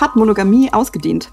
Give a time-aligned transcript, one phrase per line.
[0.00, 1.30] Hat Monogamie ausgedient?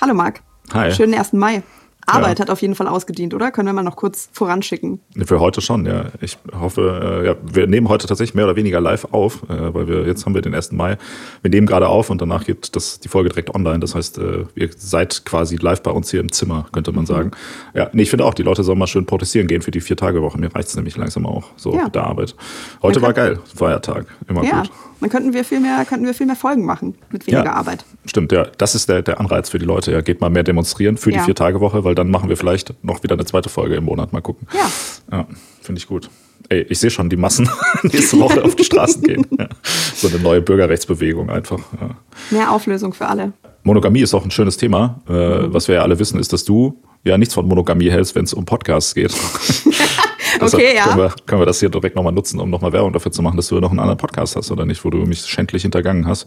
[0.00, 0.40] Hallo Marc.
[0.72, 0.92] Hi.
[0.92, 1.32] Schönen 1.
[1.32, 1.62] Mai.
[2.06, 2.44] Arbeit ja.
[2.44, 3.50] hat auf jeden Fall ausgedient, oder?
[3.50, 5.00] Können wir mal noch kurz voranschicken?
[5.24, 6.06] Für heute schon, ja.
[6.20, 9.88] Ich hoffe, äh, ja, wir nehmen heute tatsächlich mehr oder weniger live auf, äh, weil
[9.88, 10.72] wir jetzt haben wir den 1.
[10.72, 10.98] Mai.
[11.42, 13.80] Wir nehmen gerade auf und danach geht das, die Folge direkt online.
[13.80, 17.08] Das heißt, äh, ihr seid quasi live bei uns hier im Zimmer, könnte man mhm.
[17.08, 17.30] sagen.
[17.74, 20.38] Ja, nee, ich finde auch, die Leute sollen mal schön protestieren gehen für die Vier-Tage-Woche.
[20.38, 21.84] Mir reicht es nämlich langsam auch so ja.
[21.84, 22.34] mit der Arbeit.
[22.82, 24.60] Heute war geil, Feiertag, immer ja.
[24.60, 24.70] gut.
[25.04, 27.84] Dann könnten wir viel mehr, könnten wir viel mehr Folgen machen mit weniger ja, Arbeit.
[28.06, 28.46] Stimmt, ja.
[28.56, 29.92] Das ist der, der Anreiz für die Leute.
[29.92, 33.12] Ja, geht mal mehr demonstrieren für die Vier-Tage-Woche, weil dann machen wir vielleicht noch wieder
[33.12, 34.14] eine zweite Folge im Monat.
[34.14, 34.48] Mal gucken.
[34.54, 34.70] Ja.
[35.12, 35.26] Ja,
[35.60, 36.08] finde ich gut.
[36.48, 37.50] Ey, ich sehe schon die Massen
[37.82, 39.26] nächste Woche auf die Straßen gehen.
[39.38, 39.48] Ja.
[39.94, 41.60] So eine neue Bürgerrechtsbewegung einfach.
[41.78, 41.90] Ja.
[42.30, 43.34] Mehr Auflösung für alle.
[43.62, 45.02] Monogamie ist auch ein schönes Thema.
[45.06, 45.52] Äh, mhm.
[45.52, 48.32] Was wir ja alle wissen, ist, dass du ja nichts von Monogamie hältst, wenn es
[48.32, 49.14] um Podcasts geht.
[50.40, 50.84] okay, ja.
[50.84, 53.36] Können wir, können wir das hier direkt nochmal nutzen, um nochmal Werbung dafür zu machen,
[53.36, 56.26] dass du noch einen anderen Podcast hast oder nicht, wo du mich schändlich hintergangen hast.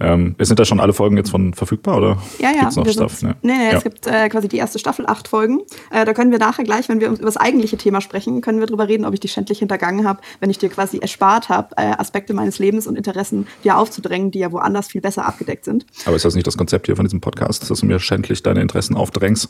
[0.00, 3.22] Ähm, sind da schon alle Folgen jetzt von verfügbar oder ja, ja, gibt's noch Stuff?
[3.22, 3.76] Nee, nee, nee ja.
[3.78, 5.60] es gibt äh, quasi die erste Staffel, acht Folgen.
[5.90, 8.66] Äh, da können wir nachher gleich, wenn wir über das eigentliche Thema sprechen, können wir
[8.66, 11.92] darüber reden, ob ich dich schändlich hintergangen habe, wenn ich dir quasi erspart habe, äh,
[11.98, 15.86] Aspekte meines Lebens und Interessen dir aufzudrängen, die ja woanders viel besser abgedeckt sind.
[16.06, 18.60] Aber ist das nicht das Konzept hier von diesem Podcast, dass du mir schändlich deine
[18.60, 19.48] Interessen aufdrängst?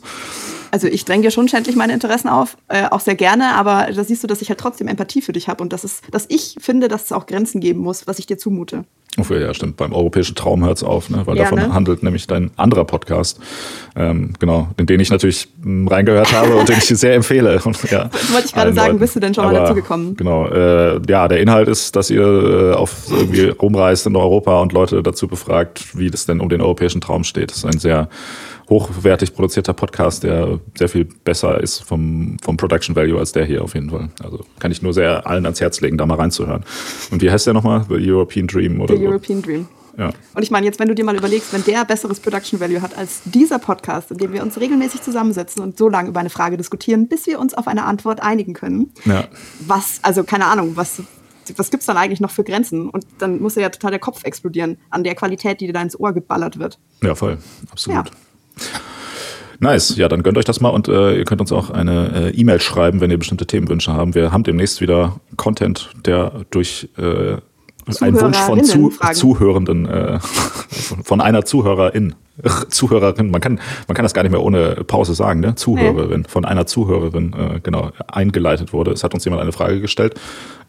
[0.71, 4.05] Also ich dränge dir schon schändlich meine Interessen auf, äh, auch sehr gerne, aber da
[4.05, 6.55] siehst du, dass ich halt trotzdem Empathie für dich habe und dass, es, dass ich
[6.59, 8.85] finde, dass es auch Grenzen geben muss, was ich dir zumute.
[9.17, 9.75] Ja, stimmt.
[9.75, 11.23] Beim europäischen Traum hört es auf, ne?
[11.25, 11.73] weil ja, davon ne?
[11.73, 13.39] handelt nämlich dein anderer Podcast,
[13.97, 17.59] ähm, genau, in den ich natürlich hm, reingehört habe und den ich sehr empfehle.
[17.65, 18.99] Und, ja, das wollte ich gerade sagen, Leuten.
[18.99, 20.15] bist du denn schon Aber, mal dazu gekommen?
[20.15, 24.71] Genau, äh, ja, der Inhalt ist, dass ihr äh, auf irgendwie rumreist in Europa und
[24.71, 27.51] Leute dazu befragt, wie das denn um den europäischen Traum steht.
[27.51, 28.07] Das ist ein sehr
[28.69, 33.63] hochwertig produzierter Podcast, der sehr viel besser ist vom, vom Production Value als der hier
[33.63, 34.09] auf jeden Fall.
[34.23, 36.63] Also kann ich nur sehr allen ans Herz legen, da mal reinzuhören.
[37.11, 37.85] Und wie heißt der nochmal?
[37.89, 39.09] The European Dream oder The so?
[39.09, 39.67] European Dream.
[39.97, 40.11] Ja.
[40.33, 42.97] Und ich meine, jetzt, wenn du dir mal überlegst, wenn der besseres Production Value hat
[42.97, 46.55] als dieser Podcast, in dem wir uns regelmäßig zusammensetzen und so lange über eine Frage
[46.55, 49.27] diskutieren, bis wir uns auf eine Antwort einigen können, ja.
[49.59, 51.01] was, also keine Ahnung, was,
[51.57, 52.89] was gibt es dann eigentlich noch für Grenzen?
[52.89, 55.99] Und dann muss ja total der Kopf explodieren an der Qualität, die dir da ins
[55.99, 56.79] Ohr geballert wird.
[57.03, 57.37] Ja, voll,
[57.69, 58.07] absolut.
[58.07, 58.15] Ja.
[59.61, 62.39] Nice, ja, dann gönnt euch das mal und äh, ihr könnt uns auch eine äh,
[62.39, 64.15] E-Mail schreiben, wenn ihr bestimmte Themenwünsche haben.
[64.15, 67.37] Wir haben demnächst wieder Content, der durch äh,
[67.99, 70.19] einen Wunsch von Zu Zuhörenden, äh,
[71.03, 72.15] von einer Zuhörerin
[72.69, 75.55] Zuhörerin, man kann, man kann das gar nicht mehr ohne Pause sagen, ne?
[75.55, 78.91] Zuhörerin, von einer Zuhörerin, äh, genau, eingeleitet wurde.
[78.91, 80.19] Es hat uns jemand eine Frage gestellt.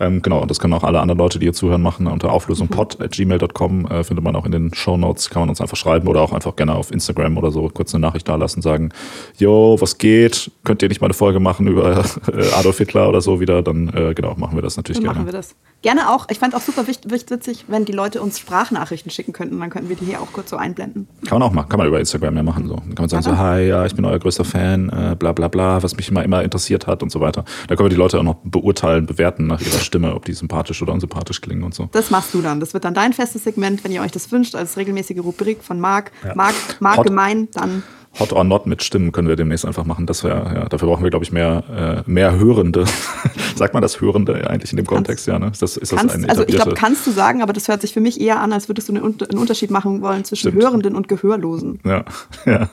[0.00, 2.06] Ähm, genau, und das können auch alle anderen Leute, die hier zuhören, machen.
[2.06, 6.08] Unter auflösungpod.gmail.com äh, findet man auch in den Show Notes, kann man uns einfach schreiben
[6.08, 8.90] oder auch einfach gerne auf Instagram oder so kurz eine Nachricht da lassen, sagen,
[9.36, 10.50] yo, was geht?
[10.64, 13.62] Könnt ihr nicht mal eine Folge machen über äh, Adolf Hitler oder so wieder?
[13.62, 15.18] Dann, äh, genau, machen wir das natürlich dann gerne.
[15.20, 15.54] Machen wir das.
[15.82, 19.70] Gerne auch, ich fand auch super witzig, wenn die Leute uns Sprachnachrichten schicken könnten, dann
[19.70, 21.08] könnten wir die hier auch kurz so einblenden.
[21.26, 22.68] Kann man auch machen, kann man über Instagram ja machen.
[22.68, 22.74] So.
[22.74, 25.32] Dann kann man sagen, ja, so, hi, ja, ich bin euer größter Fan, äh, bla
[25.32, 27.46] bla bla, was mich immer, immer interessiert hat und so weiter.
[27.66, 30.82] Da können wir die Leute auch noch beurteilen, bewerten nach ihrer Stimme, ob die sympathisch
[30.82, 31.88] oder unsympathisch klingen und so.
[31.92, 32.60] Das machst du dann.
[32.60, 35.80] Das wird dann dein festes Segment, wenn ihr euch das wünscht, als regelmäßige Rubrik von
[35.80, 36.12] Marc.
[36.22, 36.34] Ja.
[36.34, 37.82] Marc, Marc gemein, dann
[38.18, 40.06] Hot or Not mit Stimmen können wir demnächst einfach machen.
[40.06, 42.84] Das wär, ja, dafür brauchen wir, glaube ich, mehr, äh, mehr Hörende.
[43.54, 45.28] Sagt man das Hörende eigentlich in dem Kontext?
[45.28, 45.50] Ja, ne?
[45.52, 47.92] Ist das, ist das kannst, also ich glaube, kannst du sagen, aber das hört sich
[47.92, 50.62] für mich eher an, als würdest du einen, Unterschied machen wollen zwischen Stimmt.
[50.62, 51.78] Hörenden und Gehörlosen.
[51.90, 52.04] Ja,
[52.46, 52.70] ja.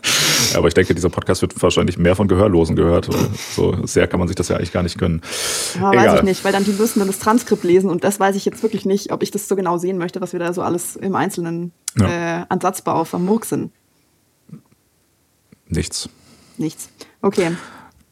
[0.55, 3.09] Aber ich denke, dieser Podcast wird wahrscheinlich mehr von Gehörlosen gehört.
[3.55, 5.21] So sehr kann man sich das ja eigentlich gar nicht gönnen.
[5.75, 8.35] Ja, weiß ich nicht, weil dann die müssen dann das Transkript lesen und das weiß
[8.35, 10.61] ich jetzt wirklich nicht, ob ich das so genau sehen möchte, was wir da so
[10.61, 12.41] alles im Einzelnen ja.
[12.41, 13.71] äh, an Satzbau vermurksen.
[15.69, 16.09] Nichts.
[16.57, 16.89] Nichts.
[17.21, 17.51] Okay.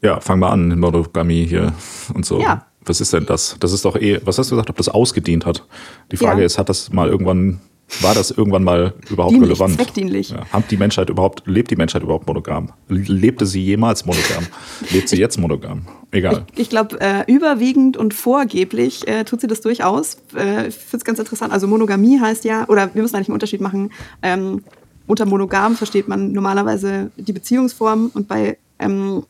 [0.02, 1.74] Ja, fang mal an, Monogamie hier
[2.14, 2.40] und so.
[2.40, 2.66] Ja.
[2.86, 3.56] Was ist denn das?
[3.60, 5.66] Das ist doch eh, was hast du gesagt, ob das ausgedient hat?
[6.12, 6.46] Die Frage ja.
[6.46, 7.60] ist, hat das mal irgendwann,
[8.02, 9.76] war das irgendwann mal überhaupt Dienlich, relevant?
[9.76, 10.30] Zweckdienlich.
[10.30, 12.72] Ja, hat die Menschheit überhaupt, lebt die Menschheit überhaupt monogam?
[12.88, 14.46] Lebte sie jemals monogam?
[14.92, 15.88] Lebt sie jetzt monogam?
[16.12, 16.46] Egal.
[16.54, 20.18] Ich, ich glaube, äh, überwiegend und vorgeblich äh, tut sie das durchaus.
[20.36, 21.52] Äh, ich finde es ganz interessant.
[21.52, 23.92] Also Monogamie heißt ja, oder wir müssen eigentlich einen Unterschied machen.
[24.22, 24.62] Ähm,
[25.08, 29.24] unter monogam versteht man normalerweise die Beziehungsform und bei ähm,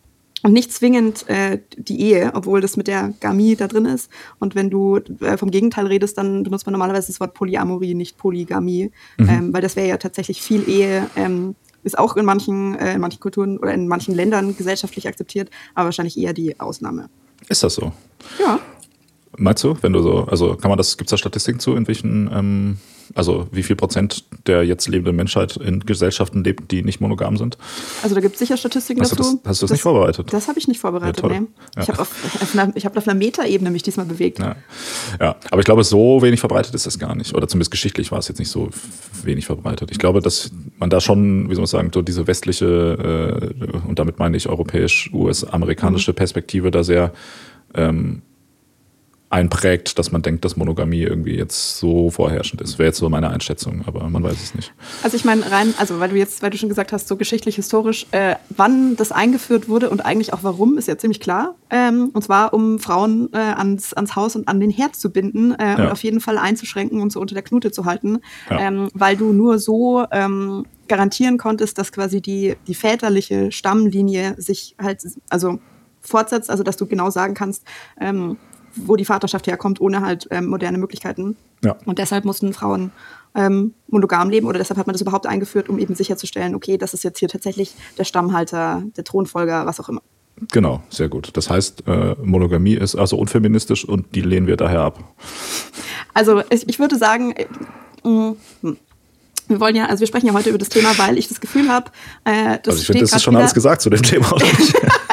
[0.46, 4.12] und nicht zwingend äh, die Ehe, obwohl das mit der Gamie da drin ist.
[4.38, 8.18] Und wenn du äh, vom Gegenteil redest, dann benutzt man normalerweise das Wort Polyamorie, nicht
[8.18, 9.30] Polygamie, mhm.
[9.30, 11.10] ähm, weil das wäre ja tatsächlich viel Ehe.
[11.16, 15.50] Ähm, ist auch in manchen, äh, in manchen Kulturen oder in manchen Ländern gesellschaftlich akzeptiert,
[15.74, 17.10] aber wahrscheinlich eher die Ausnahme.
[17.48, 17.92] Ist das so?
[18.40, 18.60] Ja.
[19.38, 21.88] Meinst du, wenn du so, also kann man das, gibt es da Statistiken zu, in
[21.88, 22.78] welchen, ähm,
[23.14, 27.58] also wie viel Prozent der jetzt lebenden Menschheit in Gesellschaften lebt, die nicht monogam sind?
[28.04, 29.40] Also da gibt es sicher Statistiken Hast du dazu.
[29.44, 30.34] das, hast du das, nicht vorbereitet?
[30.34, 31.48] Das habe ich nicht vorbereitet, Ja, nee.
[31.76, 31.84] Ja.
[31.84, 34.40] Ich habe auf, auf, einer, ich hab auf einer Metaebene mich diesmal bewegt.
[34.40, 34.56] Ja.
[35.20, 37.36] ja, aber ich glaube, so wenig verbreitet ist das gar nicht.
[37.36, 38.70] Oder zumindest geschichtlich war es jetzt nicht so
[39.24, 39.92] wenig verbreitet.
[39.92, 44.00] Ich glaube, dass man da schon, wie soll man sagen, so diese westliche, äh, und
[44.00, 47.14] damit meine ich europäisch, US-amerikanische Perspektive da sehr
[47.74, 48.22] ähm,
[49.36, 52.80] einprägt, dass man denkt, dass Monogamie irgendwie jetzt so vorherrschend ist.
[52.80, 54.74] Wäre jetzt so meine Einschätzung, aber man weiß es nicht.
[55.04, 57.56] Also ich meine rein, also weil du jetzt, weil du schon gesagt hast, so geschichtlich,
[57.58, 61.56] historisch, äh, wann das eingeführt wurde und eigentlich auch warum, ist ja ziemlich klar.
[61.70, 65.52] Ähm, und zwar, um Frauen äh, ans, ans Haus und an den Herd zu binden
[65.52, 65.92] äh, und Ja.
[65.92, 68.60] auf jeden Fall einzuschränken und so unter der Knute zu halten, Ja.
[68.60, 74.76] ähm, weil du nur so ähm, garantieren konntest, dass quasi die, die väterliche Stammlinie sich
[74.82, 75.60] halt, also
[76.00, 77.66] fortsetzt, also dass du genau sagen kannst,
[78.00, 78.38] ähm,
[78.76, 81.36] wo die Vaterschaft herkommt, ohne halt ähm, moderne Möglichkeiten.
[81.64, 81.76] Ja.
[81.86, 82.92] Und deshalb mussten Frauen
[83.36, 86.94] ähm, monogam leben oder deshalb hat man das überhaupt eingeführt, um eben sicherzustellen, okay, das
[86.94, 90.02] ist jetzt hier tatsächlich der Stammhalter, der Thronfolger, was auch immer.
[90.52, 91.30] Genau, sehr gut.
[91.34, 95.00] Das heißt, äh, Monogamie ist also unfeministisch und die lehnen wir daher ab.
[96.14, 97.46] Also ich, ich würde sagen, äh,
[98.04, 98.78] mh, hm.
[99.48, 101.70] wir wollen ja, also wir sprechen ja heute über das Thema, weil ich das Gefühl
[101.70, 101.92] habe,
[102.26, 104.32] äh, das Also ich finde, das ist schon wieder- alles gesagt zu dem Thema?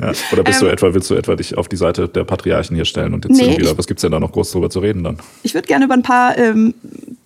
[0.00, 0.12] ja.
[0.32, 2.84] Oder bist du Ähm, etwa, willst du etwa dich auf die Seite der Patriarchen hier
[2.84, 5.18] stellen und jetzt Nee, ich- was gibt's denn da noch groß drüber zu reden dann?
[5.42, 6.74] Ich würde gerne über ein paar ähm,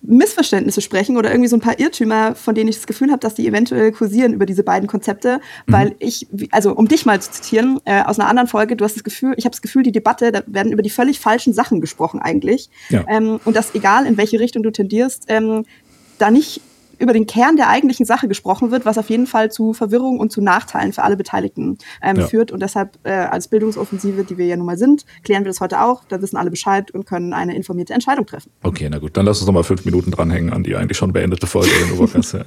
[0.01, 3.33] Missverständnisse sprechen oder irgendwie so ein paar Irrtümer, von denen ich das Gefühl habe, dass
[3.35, 5.39] die eventuell kursieren über diese beiden Konzepte.
[5.65, 5.73] Mhm.
[5.73, 8.85] Weil ich, wie- also um dich mal zu zitieren, äh, aus einer anderen Folge, du
[8.85, 11.53] hast das Gefühl, ich habe das Gefühl, die Debatte, da werden über die völlig falschen
[11.53, 12.69] Sachen gesprochen eigentlich.
[12.89, 13.03] Ja.
[13.07, 15.65] Ähm, und dass egal in welche Richtung du tendierst, ähm,
[16.19, 16.61] da nicht
[16.99, 20.31] über den Kern der eigentlichen Sache gesprochen wird, was auf jeden Fall zu Verwirrung und
[20.31, 22.27] zu Nachteilen für alle Beteiligten ähm, Ja.
[22.27, 22.51] führt.
[22.51, 25.81] Und deshalb äh, als Bildungsoffensive, die wir ja nun mal sind, klären wir das heute
[25.81, 26.03] auch.
[26.07, 28.51] Da wissen alle Bescheid und können eine informierte Entscheidung treffen.
[28.63, 31.13] Okay, na gut, dann lass uns noch mal fünf Minuten dranhängen an die eigentlich schon
[31.13, 31.71] beendete Folge.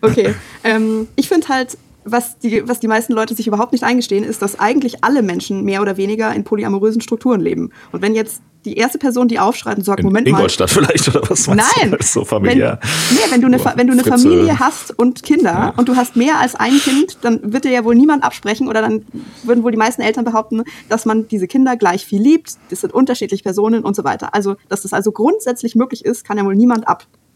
[0.00, 0.34] Okay.
[0.64, 4.42] ähm, ich finde halt, was die, was die meisten Leute sich überhaupt nicht eingestehen, ist,
[4.42, 7.70] dass eigentlich alle Menschen mehr oder weniger in polyamorösen Strukturen leben.
[7.92, 10.38] Und wenn jetzt die erste Person, die aufschreit und sagt, In Moment mal.
[10.38, 11.96] Ingolstadt vielleicht, oder was meinst Nein, du?
[11.98, 12.78] Ist so familiär.
[12.80, 14.18] Wenn, nee, wenn du eine, Fa- wenn du eine Fritze.
[14.22, 17.84] Familie hast und Kinder und du hast mehr als ein Kind, dann wird dir ja
[17.84, 19.04] wohl niemand absprechen oder dann
[19.42, 22.54] würden wohl die meisten Eltern behaupten, dass man diese Kinder gleich viel liebt.
[22.70, 24.34] Das sind unterschiedliche Personen und so weiter.
[24.34, 26.88] Also, dass das also grundsätzlich möglich ist, kann ja wohl niemand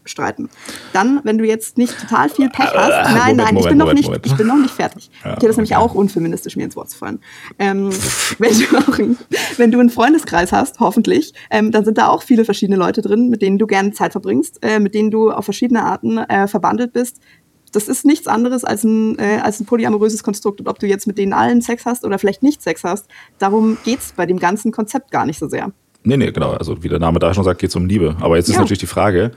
[0.09, 0.49] abstreiten.
[0.93, 3.67] Dann, wenn du jetzt nicht total viel Pech hast, Ah, nein, Moment, nein, ich Moment,
[3.69, 4.25] bin noch Moment, nicht, Moment.
[4.25, 5.11] ich bin noch nicht fertig.
[5.23, 7.19] Ja, okay, das ist nämlich auch unfeministisch, mir ins Wort zu fallen.
[7.59, 7.89] Ähm,
[8.39, 8.97] wenn, du auch
[9.57, 13.29] wenn du einen Freundeskreis hast, hoffentlich, ähm, dann sind da auch viele verschiedene Leute drin,
[13.29, 16.91] mit denen du gerne Zeit verbringst, äh, mit denen du auf verschiedene Arten äh, verbandelt
[16.93, 17.17] bist.
[17.71, 20.59] Das ist nichts anderes als ein, äh, als ein polyamoröses Konstrukt.
[20.59, 23.07] Und ob du jetzt mit denen allen Sex hast oder vielleicht nicht Sex hast,
[23.37, 25.71] darum geht's bei dem ganzen Konzept gar nicht so sehr.
[26.03, 26.53] Nee, nee, genau.
[26.53, 28.15] Also wie der Name da schon sagt, geht es um Liebe.
[28.21, 28.61] Aber jetzt ist Ja.
[28.61, 29.31] natürlich die Frage,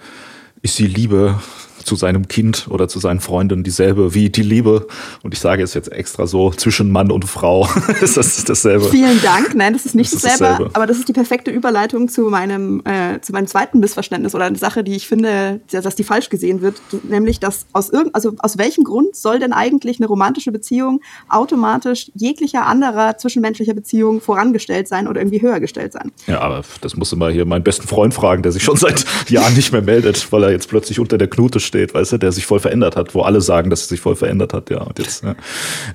[0.62, 1.41] ist die Liebe
[1.84, 4.87] zu seinem Kind oder zu seinen Freunden dieselbe wie die Liebe?
[5.23, 7.69] Und ich sage es jetzt extra so, zwischen Mann und Frau
[8.00, 8.88] ist das dasselbe.
[8.88, 9.55] Vielen Dank.
[9.55, 10.70] Nein, das ist nicht Das ist dasselbe, dasselbe.
[10.75, 14.58] aber das ist die perfekte Überleitung zu meinem, äh, zu meinem zweiten Missverständnis oder eine
[14.58, 18.58] Sache, die ich finde, dass die falsch gesehen wird, nämlich, dass aus irgend, also aus
[18.58, 25.08] welchem Grund soll denn eigentlich eine romantische Beziehung automatisch jeglicher anderer zwischenmenschlicher Beziehung vorangestellt sein
[25.08, 26.12] oder irgendwie höher gestellt sein?
[26.26, 29.05] Ja, aber das musst du mal hier meinen besten Freund fragen, der sich schon seit
[29.29, 32.33] Jahren nicht mehr meldet, weil er jetzt plötzlich unter der Knute steht, weißt du, der
[32.33, 34.81] sich voll verändert hat, wo alle sagen, dass er sich voll verändert hat, ja.
[34.83, 35.35] Und jetzt, ja.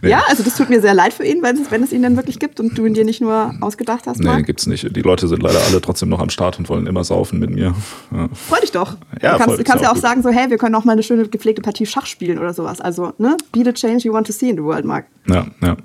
[0.01, 0.09] Nee.
[0.09, 2.15] Ja, also das tut mir sehr leid für ihn, wenn es, wenn es ihn denn
[2.15, 4.19] wirklich gibt und du ihn dir nicht nur ausgedacht hast.
[4.19, 4.45] Nee, Marc.
[4.45, 4.95] gibt's nicht.
[4.95, 7.75] Die Leute sind leider alle trotzdem noch am Start und wollen immer saufen mit mir.
[8.11, 8.29] Ja.
[8.47, 8.95] Freu dich doch.
[9.21, 11.03] Ja, du kannst, kannst ja auch auch sagen, so, hey, wir können auch mal eine
[11.03, 12.81] schöne gepflegte Partie Schach spielen oder sowas.
[12.81, 13.35] Also, ne?
[13.51, 15.05] Be the change you want to see in the world, Marc.
[15.27, 15.77] Ja, ja.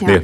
[0.00, 0.08] Ja.
[0.08, 0.22] Nee.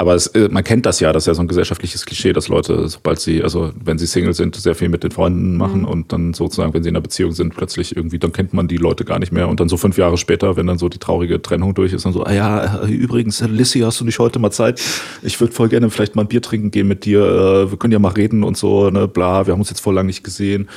[0.00, 2.48] Aber es, äh, man kennt das ja, das ist ja so ein gesellschaftliches Klischee, dass
[2.48, 6.10] Leute, sobald sie, also wenn sie Single sind, sehr viel mit den Freunden machen und
[6.10, 9.04] dann sozusagen, wenn sie in einer Beziehung sind, plötzlich irgendwie, dann kennt man die Leute
[9.04, 9.46] gar nicht mehr.
[9.46, 12.14] Und dann so fünf Jahre später, wenn dann so die traurige Trennung durch ist, dann
[12.14, 14.80] so, ah ja, äh, übrigens, äh, Lissy, hast du nicht heute mal Zeit?
[15.20, 17.98] Ich würde voll gerne vielleicht mal ein Bier trinken gehen mit dir, wir können ja
[17.98, 20.70] mal reden und so, ne, bla, wir haben uns jetzt voll lang nicht gesehen.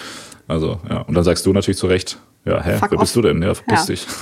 [0.49, 3.21] Also, ja, und dann sagst du natürlich zu Recht, ja, hä, Fuck wer bist off.
[3.23, 3.41] du denn?
[3.41, 3.85] Ja, verpiss Ja.
[3.85, 4.07] dich.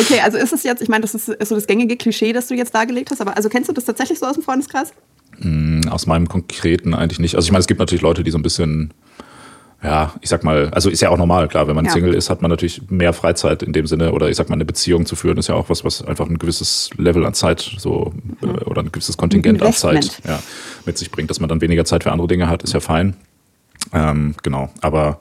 [0.00, 2.46] Okay, also ist es jetzt, ich meine, das ist, ist so das gängige Klischee, das
[2.48, 4.92] du jetzt dargelegt hast, aber also kennst du das tatsächlich so aus dem Freundeskreis?
[5.90, 7.34] Aus meinem konkreten eigentlich nicht.
[7.36, 8.92] Also ich meine, es gibt natürlich Leute, die so ein bisschen,
[9.82, 11.92] ja, ich sag mal, also ist ja auch normal, klar, wenn man Ja.
[11.92, 14.64] Single ist, hat man natürlich mehr Freizeit in dem Sinne, oder ich sag mal, eine
[14.64, 18.12] Beziehung zu führen, ist ja auch was, was einfach ein gewisses Level an Zeit so
[18.42, 20.40] äh, oder ein gewisses Kontingent an Zeit ja,
[20.86, 23.14] mit sich bringt, dass man dann weniger Zeit für andere Dinge hat, ist ja fein.
[23.92, 25.20] Ähm, genau, aber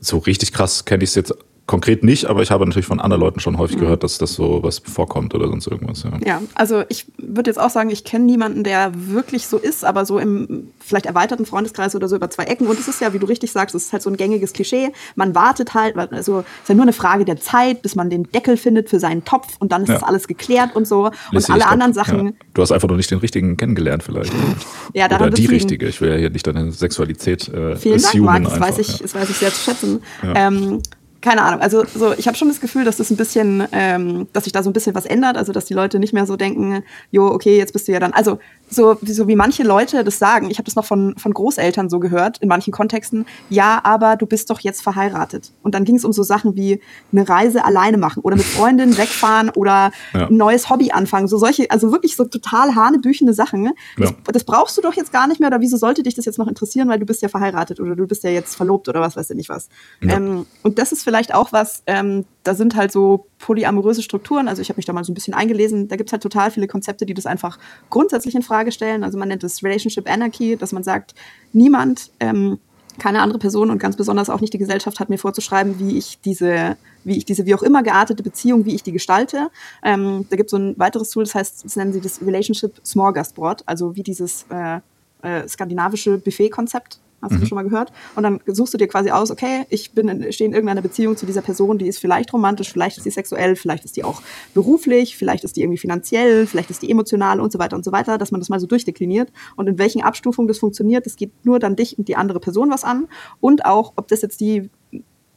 [0.00, 1.34] so richtig krass kenne ich es jetzt
[1.66, 3.80] konkret nicht, aber ich habe natürlich von anderen Leuten schon häufig mhm.
[3.80, 6.04] gehört, dass das so was vorkommt oder sonst irgendwas.
[6.04, 9.84] Ja, ja also ich würde jetzt auch sagen, ich kenne niemanden, der wirklich so ist,
[9.84, 12.68] aber so im vielleicht erweiterten Freundeskreis oder so über zwei Ecken.
[12.68, 14.92] Und es ist ja, wie du richtig sagst, es ist halt so ein gängiges Klischee.
[15.16, 18.24] Man wartet halt, also es ist ja nur eine Frage der Zeit, bis man den
[18.30, 19.94] Deckel findet für seinen Topf und dann ist ja.
[19.94, 21.10] das alles geklärt und so.
[21.32, 22.26] Lissy, und alle glaub, anderen Sachen.
[22.26, 22.32] Ja.
[22.54, 24.32] Du hast einfach noch nicht den richtigen kennengelernt, vielleicht.
[24.94, 25.88] ja, oder die richtige.
[25.88, 28.44] Ich will ja hier nicht deine Sexualität äh, Vielen Dank, Marc.
[28.44, 30.02] Das, weiß ich, das weiß ich sehr zu schätzen.
[30.22, 30.80] Ähm,
[31.26, 34.44] keine Ahnung, also so, ich habe schon das Gefühl, dass das ein bisschen, ähm, dass
[34.44, 36.84] sich da so ein bisschen was ändert, also dass die Leute nicht mehr so denken,
[37.10, 40.50] jo, okay, jetzt bist du ja dann, also so, so wie manche Leute das sagen,
[40.50, 44.26] ich habe das noch von, von Großeltern so gehört, in manchen Kontexten, ja, aber du
[44.26, 45.52] bist doch jetzt verheiratet.
[45.62, 46.80] Und dann ging es um so Sachen wie
[47.12, 50.26] eine Reise alleine machen oder mit Freundinnen wegfahren oder ja.
[50.26, 51.28] ein neues Hobby anfangen.
[51.28, 53.70] So solche, also wirklich so total hanebüchende Sachen.
[53.96, 54.16] Das, ja.
[54.32, 56.48] das, brauchst du doch jetzt gar nicht mehr oder wieso sollte dich das jetzt noch
[56.48, 59.30] interessieren, weil du bist ja verheiratet oder du bist ja jetzt verlobt oder was weiß
[59.30, 59.68] ich nicht was.
[60.00, 60.16] Ja.
[60.16, 64.62] Ähm, und das ist vielleicht auch was, ähm, da sind halt so polyamoröse Strukturen, also
[64.62, 66.66] ich habe mich da mal so ein bisschen eingelesen, da gibt es halt total viele
[66.66, 67.58] Konzepte, die das einfach
[67.90, 69.04] grundsätzlich in Frage stellen.
[69.04, 71.14] Also man nennt es Relationship Anarchy, dass man sagt,
[71.52, 72.58] niemand, ähm,
[72.98, 76.18] keine andere Person und ganz besonders auch nicht die Gesellschaft hat mir vorzuschreiben, wie ich
[76.24, 79.50] diese, wie ich diese wie auch immer geartete Beziehung, wie ich die gestalte.
[79.82, 82.80] Ähm, da gibt es so ein weiteres Tool, das heißt, das nennen sie das Relationship
[82.84, 84.80] Smorgasbord, also wie dieses äh,
[85.22, 87.40] äh, skandinavische Buffet-Konzept Hast mhm.
[87.40, 87.92] du schon mal gehört?
[88.14, 91.16] Und dann suchst du dir quasi aus, okay, ich bin in, stehe in irgendeiner Beziehung
[91.16, 94.22] zu dieser Person, die ist vielleicht romantisch, vielleicht ist sie sexuell, vielleicht ist die auch
[94.54, 97.92] beruflich, vielleicht ist die irgendwie finanziell, vielleicht ist die emotional und so weiter und so
[97.92, 99.32] weiter, dass man das mal so durchdekliniert.
[99.56, 102.70] Und in welchen Abstufungen das funktioniert, das geht nur dann dich und die andere Person
[102.70, 103.08] was an.
[103.40, 104.70] Und auch, ob das jetzt die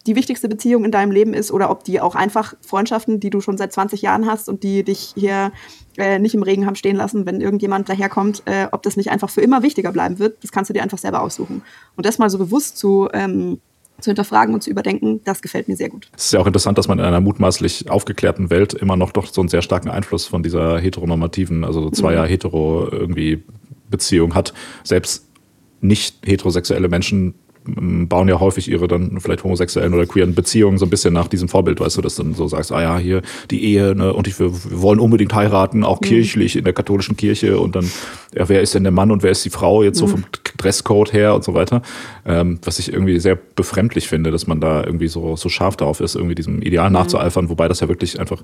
[0.10, 3.42] die wichtigste Beziehung in deinem Leben ist oder ob die auch einfach Freundschaften, die du
[3.42, 5.51] schon seit 20 Jahren hast und die dich hier
[5.98, 9.30] äh, nicht im Regen haben stehen lassen, wenn irgendjemand daherkommt, äh, ob das nicht einfach
[9.30, 11.62] für immer wichtiger bleiben wird, das kannst du dir einfach selber aussuchen.
[11.96, 13.60] Und das mal so bewusst zu, ähm,
[14.00, 16.10] zu hinterfragen und zu überdenken, das gefällt mir sehr gut.
[16.18, 19.28] Es ist ja auch interessant, dass man in einer mutmaßlich aufgeklärten Welt immer noch doch
[19.28, 22.30] so einen sehr starken Einfluss von dieser heteronormativen, also so zweier mhm.
[22.30, 23.44] hetero irgendwie
[23.92, 24.56] Beziehung hat.
[24.84, 25.28] Selbst
[25.82, 27.36] nicht heterosexuelle Menschen
[27.66, 31.50] bauen ja häufig ihre dann vielleicht homosexuellen oder queeren Beziehungen so ein bisschen nach diesem
[31.50, 34.28] Vorbild, weißt du, dass du dann so sagst, ah ja, hier die Ehe, ne, und
[34.28, 36.06] ich, wir, wir wollen unbedingt heiraten, auch mhm.
[36.06, 37.89] kirchlich in der katholischen Kirche und dann,
[38.36, 40.00] ja, wer ist denn der Mann und wer ist die Frau jetzt mhm.
[40.00, 40.24] so vom
[40.58, 41.82] Dresscode her und so weiter.
[42.25, 46.00] Ähm, was ich irgendwie sehr befremdlich finde, dass man da irgendwie so, so scharf darauf
[46.00, 46.94] ist, irgendwie diesem Ideal mhm.
[46.94, 48.42] nachzueifern, wobei das ja wirklich einfach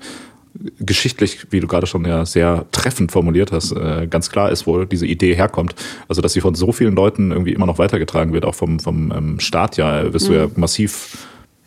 [0.79, 4.85] geschichtlich, wie du gerade schon ja sehr treffend formuliert hast, äh, ganz klar ist, wo
[4.85, 5.75] diese Idee herkommt.
[6.07, 9.12] Also, dass sie von so vielen Leuten irgendwie immer noch weitergetragen wird, auch vom, vom
[9.12, 10.33] ähm, Staat ja, wirst mhm.
[10.33, 11.17] du ja massiv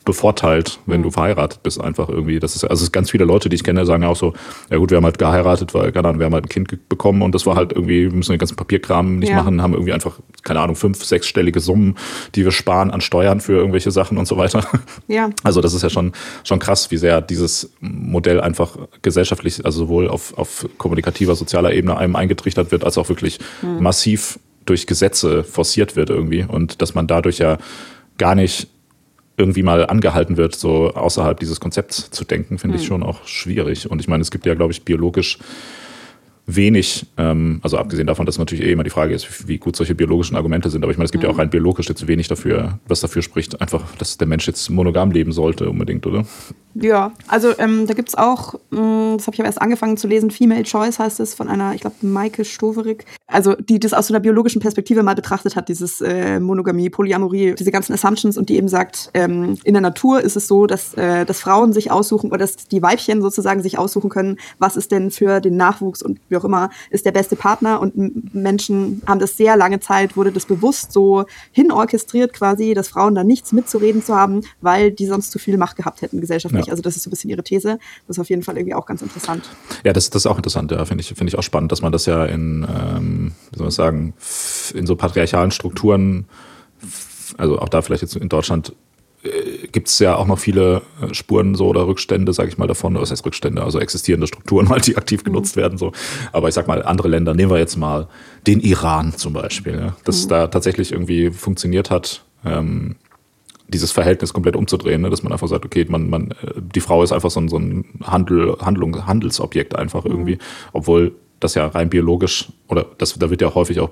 [0.08, 2.40] bevorteilt, wenn du verheiratet bist, einfach irgendwie.
[2.40, 4.32] Das ist also es ganz viele Leute, die ich kenne, sagen auch so,
[4.70, 7.20] ja gut, wir haben halt geheiratet, weil, keine Ahnung, wir haben halt ein Kind bekommen
[7.20, 9.36] und das war halt irgendwie, wir müssen den ganzen Papierkram nicht ja.
[9.36, 11.96] machen, haben irgendwie einfach, keine Ahnung, fünf, sechsstellige Summen,
[12.34, 14.64] die wir sparen an Steuern für irgendwelche Sachen und so weiter.
[15.08, 15.28] Ja.
[15.42, 16.12] Also das ist ja schon,
[16.44, 21.98] schon krass, wie sehr dieses Modell einfach gesellschaftlich, also sowohl auf, auf kommunikativer, sozialer Ebene
[21.98, 23.82] einem eingetrichtert wird, als auch wirklich mhm.
[23.82, 27.58] massiv durch Gesetze forciert wird irgendwie und dass man dadurch ja
[28.16, 28.68] gar nicht
[29.38, 32.82] irgendwie mal angehalten wird, so außerhalb dieses Konzepts zu denken, finde mhm.
[32.82, 32.88] ich hm.
[32.88, 33.90] schon auch schwierig.
[33.90, 35.38] Und ich meine, es gibt ja, glaube ich, biologisch
[36.48, 39.94] wenig, ähm, also abgesehen davon, dass natürlich eh immer die Frage ist, wie gut solche
[39.94, 41.28] biologischen Argumente sind, aber ich meine, es gibt mhm.
[41.28, 44.68] ja auch rein biologisch jetzt wenig dafür, was dafür spricht, einfach, dass der Mensch jetzt
[44.70, 46.24] monogam leben sollte unbedingt, oder?
[46.74, 49.96] Ja, also ähm, da gibt es auch, mh, mm, das habe ich aber erst angefangen
[49.96, 53.92] zu lesen, Female Choice heißt es, von einer, ich glaube, Maike Stoverik, also die das
[53.92, 58.38] aus so einer biologischen Perspektive mal betrachtet hat, dieses äh, Monogamie, Polyamorie, diese ganzen Assumptions
[58.38, 61.72] und die eben sagt, ähm, in der Natur ist es so, dass, äh, dass Frauen
[61.72, 65.56] sich aussuchen oder dass die Weibchen sozusagen sich aussuchen können, was ist denn für den
[65.56, 69.80] Nachwuchs und wie auch immer ist der beste Partner und Menschen haben das sehr lange
[69.80, 74.90] Zeit, wurde das bewusst so hinorchestriert quasi, dass Frauen da nichts mitzureden zu haben, weil
[74.90, 76.66] die sonst zu viel Macht gehabt hätten gesellschaftlich.
[76.66, 76.72] Ja.
[76.72, 77.78] Also das ist so ein bisschen ihre These.
[78.06, 79.48] Das ist auf jeden Fall irgendwie auch ganz interessant.
[79.84, 81.92] Ja, das, das ist auch interessant, ja, finde ich, finde ich auch spannend, dass man
[81.92, 84.14] das ja in, ähm, wie soll man sagen,
[84.74, 86.26] in so patriarchalen Strukturen,
[87.36, 88.74] also auch da vielleicht jetzt in Deutschland
[89.72, 92.94] gibt es ja auch noch viele äh, Spuren so oder Rückstände, sage ich mal, davon.
[92.94, 93.62] Was heißt Rückstände?
[93.62, 95.60] Also existierende Strukturen, halt, die aktiv genutzt mhm.
[95.60, 95.78] werden.
[95.78, 95.92] So.
[96.32, 98.08] Aber ich sag mal, andere Länder, nehmen wir jetzt mal
[98.46, 100.28] den Iran zum Beispiel, ja, dass mhm.
[100.28, 102.96] da tatsächlich irgendwie funktioniert hat, ähm,
[103.66, 105.10] dieses Verhältnis komplett umzudrehen, ne?
[105.10, 107.58] dass man einfach sagt, okay, man, man, äh, die Frau ist einfach so ein, so
[107.58, 110.10] ein Handel, Handlung, Handelsobjekt einfach mhm.
[110.12, 110.38] irgendwie,
[110.72, 113.90] obwohl das ja rein biologisch oder das, da wird ja häufig auch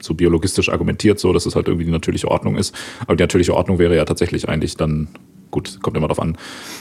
[0.00, 2.74] so biologistisch argumentiert, so dass es halt irgendwie die natürliche Ordnung ist.
[3.00, 5.08] Aber die natürliche Ordnung wäre ja tatsächlich eigentlich dann
[5.50, 6.36] gut, kommt immer darauf an,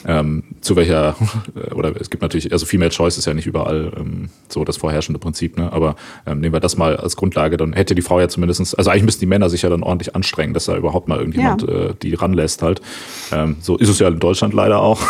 [0.08, 1.16] ähm, zu welcher,
[1.74, 5.20] oder es gibt natürlich, also Female Choice ist ja nicht überall ähm, so das vorherrschende
[5.20, 5.72] Prinzip, ne?
[5.72, 5.96] aber
[6.26, 9.04] ähm, nehmen wir das mal als Grundlage, dann hätte die Frau ja zumindestens, also eigentlich
[9.04, 11.68] müssten die Männer sich ja dann ordentlich anstrengen, dass da überhaupt mal irgendjemand ja.
[11.68, 12.82] äh, die ranlässt halt.
[13.32, 15.02] Ähm, so ist es ja in Deutschland leider auch.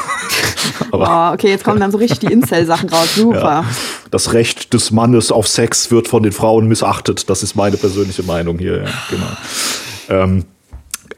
[0.91, 3.39] aber, oh, okay, jetzt kommen dann so richtig die Incel-Sachen raus, super.
[3.41, 3.65] Ja.
[4.11, 8.23] Das Recht des Mannes auf Sex wird von den Frauen missachtet, das ist meine persönliche
[8.23, 10.23] Meinung hier, ja, genau.
[10.23, 10.45] Ähm,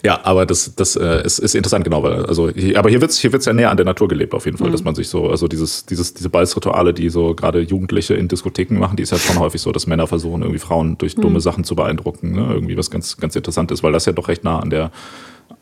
[0.04, 3.18] ja, aber das, das äh, ist, ist interessant, genau, weil, also, hier, aber hier wird's
[3.18, 4.72] hier wird's ja näher an der Natur gelebt, auf jeden Fall, mhm.
[4.74, 8.80] dass man sich so, also dieses, dieses, diese Balzrituale, die so gerade Jugendliche in Diskotheken
[8.80, 11.39] machen, die ist ja schon häufig so, dass Männer versuchen, irgendwie Frauen durch dumme mhm.
[11.39, 12.48] Sachen zu beeindrucken, ne?
[12.54, 14.92] irgendwie was ganz, ganz interessant ist, weil das ja doch recht nah an der,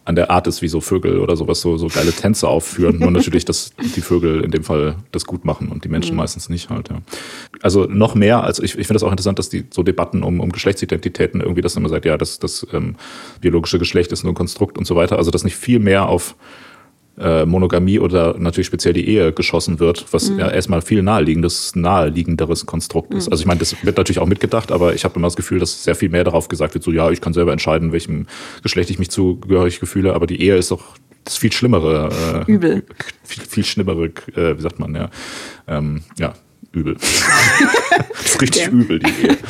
[0.05, 2.99] an der Art ist, wie so Vögel oder sowas so, so geile Tänze aufführen.
[2.99, 6.17] Nur natürlich, dass die Vögel in dem Fall das gut machen und die Menschen mhm.
[6.17, 7.01] meistens nicht halt, ja.
[7.61, 10.39] Also noch mehr, als ich, ich finde das auch interessant, dass die so Debatten um,
[10.39, 12.95] um Geschlechtsidentitäten irgendwie, dass immer sagt, ja, das, das ähm,
[13.41, 15.17] biologische Geschlecht ist nur ein Konstrukt und so weiter.
[15.17, 16.35] Also dass nicht viel mehr auf
[17.17, 20.39] äh, Monogamie oder natürlich speziell die Ehe geschossen wird, was mhm.
[20.39, 23.27] ja erstmal viel naheliegendes, naheliegenderes Konstrukt ist.
[23.27, 23.31] Mhm.
[23.31, 25.83] Also ich meine, das wird natürlich auch mitgedacht, aber ich habe immer das Gefühl, dass
[25.83, 28.27] sehr viel mehr darauf gesagt wird, so ja, ich kann selber entscheiden, welchem
[28.63, 30.83] Geschlecht ich mich zugehörig fühle, aber die Ehe ist doch
[31.23, 32.83] das viel schlimmere, äh, Übel.
[33.23, 34.05] Viel, viel schlimmere,
[34.35, 35.09] äh, wie sagt man, ja,
[35.67, 36.33] ähm, ja,
[36.75, 36.95] übel.
[36.99, 38.75] das ist richtig okay.
[38.75, 39.27] übel, die Ehe.
[39.29, 39.35] Ja.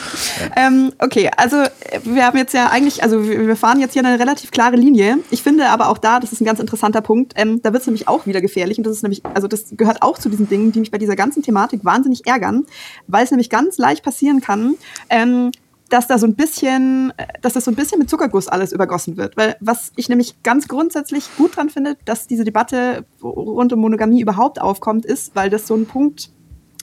[0.58, 1.64] Ähm, okay, also
[2.04, 5.18] wir haben jetzt ja eigentlich, also wir fahren jetzt hier eine relativ klare Linie.
[5.32, 7.88] Ich finde aber auch da, das ist ein ganz interessanter Punkt, ähm, da wird es
[7.88, 8.78] nämlich auch wieder gefährlich.
[8.78, 11.16] Und das ist nämlich, also das gehört auch zu diesen Dingen, die mich bei dieser
[11.16, 12.66] ganzen Thematik wahnsinnig ärgern,
[13.08, 14.76] weil es nämlich ganz leicht passieren kann,
[15.10, 15.52] ähm,
[15.90, 19.38] dass da so ein bisschen, dass das so ein bisschen mit Zuckerguss alles übergossen wird.
[19.38, 24.22] Weil was ich nämlich ganz grundsätzlich gut dran finde, dass diese Debatte rund um Monogamie
[24.22, 26.32] überhaupt aufkommt, ist, weil das so ein Punkt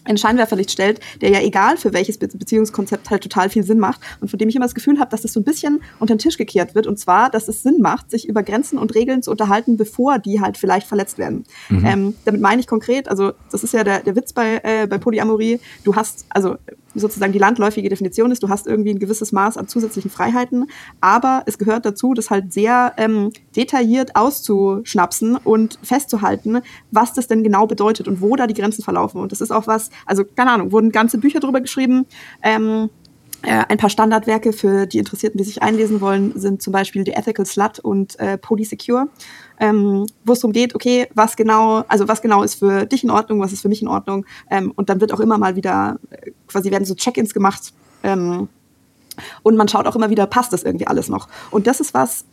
[0.04, 4.00] ein Scheinwerferlicht stellt, der ja egal für welches Be Beziehungskonzept halt total viel Sinn macht
[4.20, 6.18] und von dem ich immer das Gefühl habe, dass das so ein bisschen unter den
[6.18, 9.30] Tisch gekehrt wird und zwar, dass es Sinn macht, sich über Grenzen und Regeln zu
[9.30, 11.44] unterhalten, bevor die halt vielleicht verletzt werden.
[11.68, 11.86] Mhm.
[11.86, 14.98] Ähm, damit meine ich konkret, also das ist ja der, der Witz bei, äh, bei
[14.98, 16.56] Polyamorie, du hast, also
[16.94, 20.66] sozusagen die landläufige Definition ist, du hast irgendwie ein gewisses Maß an zusätzlichen Freiheiten,
[21.00, 27.42] aber es gehört dazu, das halt sehr ähm, detailliert auszuschnapsen und festzuhalten, was das denn
[27.42, 29.20] genau bedeutet und wo da die Grenzen verlaufen.
[29.20, 32.06] Und das ist auch was, also keine Ahnung, wurden ganze Bücher drüber geschrieben.
[32.42, 32.90] Ähm,
[33.42, 37.12] äh, ein paar Standardwerke für die Interessierten, die sich einlesen wollen, sind zum Beispiel The
[37.12, 39.08] Ethical Slut und äh, Polysecure,
[39.58, 43.10] ähm, wo es darum geht, okay, was genau, also was genau ist für dich in
[43.10, 44.26] Ordnung, was ist für mich in Ordnung.
[44.48, 47.72] Ähm, und dann wird auch immer mal wieder, äh, quasi werden so Check-ins gemacht.
[48.04, 48.48] Ähm,
[49.42, 51.28] und man schaut auch immer wieder, passt das irgendwie alles noch.
[51.50, 52.24] Und das ist was,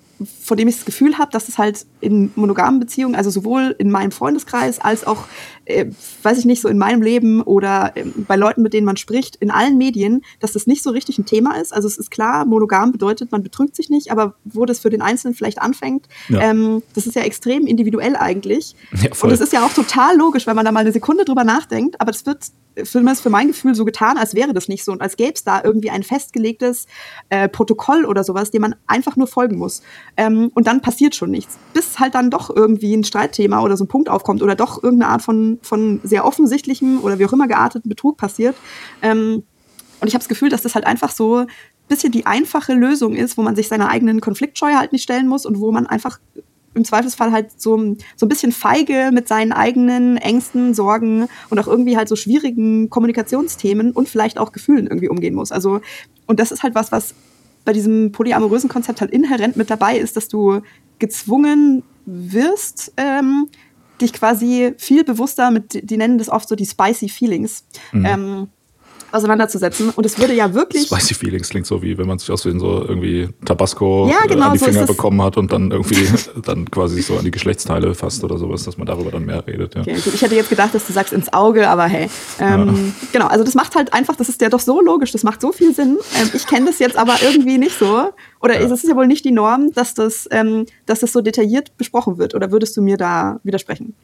[0.43, 3.89] von dem ich das Gefühl habe, dass es halt in monogamen Beziehungen, also sowohl in
[3.89, 5.25] meinem Freundeskreis als auch,
[5.69, 5.85] äh,
[6.23, 9.35] weiß ich nicht, so in meinem Leben oder äh, bei Leuten, mit denen man spricht,
[9.37, 11.73] in allen Medien, dass das nicht so richtig ein Thema ist.
[11.73, 15.01] Also es ist klar, monogam bedeutet, man betrügt sich nicht, aber wo das für den
[15.01, 16.41] Einzelnen vielleicht anfängt, ja.
[16.41, 18.75] ähm, das ist ja extrem individuell eigentlich.
[19.01, 21.43] Ja, Und es ist ja auch total logisch, wenn man da mal eine Sekunde drüber
[21.43, 22.51] nachdenkt, aber das wird
[22.85, 25.43] zumindest für mein Gefühl so getan, als wäre das nicht so und als gäbe es
[25.43, 26.85] da irgendwie ein festgelegtes
[27.29, 29.81] äh, Protokoll oder sowas, dem man einfach nur folgen muss.
[30.17, 31.57] Ähm, und dann passiert schon nichts.
[31.73, 35.11] Bis halt dann doch irgendwie ein Streitthema oder so ein Punkt aufkommt oder doch irgendeine
[35.11, 38.55] Art von, von sehr offensichtlichem oder wie auch immer gearteten Betrug passiert.
[39.01, 39.43] Ähm,
[40.01, 41.47] und ich habe das Gefühl, dass das halt einfach so ein
[41.87, 45.45] bisschen die einfache Lösung ist, wo man sich seiner eigenen Konfliktscheu halt nicht stellen muss
[45.45, 46.19] und wo man einfach
[46.75, 51.67] im Zweifelsfall halt so, so ein bisschen feige mit seinen eigenen Ängsten, Sorgen und auch
[51.67, 55.51] irgendwie halt so schwierigen Kommunikationsthemen und vielleicht auch Gefühlen irgendwie umgehen muss.
[55.51, 55.81] Also,
[56.27, 57.15] und das ist halt was, was
[57.65, 60.61] bei diesem polyamorösen Konzept halt inhärent mit dabei ist, dass du
[60.99, 63.47] gezwungen wirst, ähm,
[64.01, 68.05] dich quasi viel bewusster mit, die nennen das oft so die spicy Feelings, mhm.
[68.05, 68.47] ähm,
[69.11, 69.91] auseinanderzusetzen.
[69.91, 70.87] Und es würde ja wirklich.
[70.87, 74.47] Spicy Feelings klingt so wie, wenn man sich aus Versehen so irgendwie Tabasco ja, genau,
[74.47, 76.07] an die so Finger bekommen hat und dann irgendwie
[76.45, 79.75] dann quasi so an die Geschlechtsteile fasst oder sowas, dass man darüber dann mehr redet.
[79.75, 79.81] Ja.
[79.81, 80.13] Okay, gut.
[80.13, 82.09] Ich hätte jetzt gedacht, dass du sagst ins Auge, aber hey.
[82.39, 83.07] Ähm, ja.
[83.11, 85.51] Genau, also das macht halt einfach, das ist ja doch so logisch, das macht so
[85.51, 85.97] viel Sinn.
[86.19, 88.09] Ähm, ich kenne das jetzt aber irgendwie nicht so.
[88.41, 88.65] Oder ja.
[88.65, 92.17] ist es ja wohl nicht die Norm, dass das, ähm, dass das so detailliert besprochen
[92.17, 92.35] wird?
[92.35, 93.95] Oder würdest du mir da widersprechen?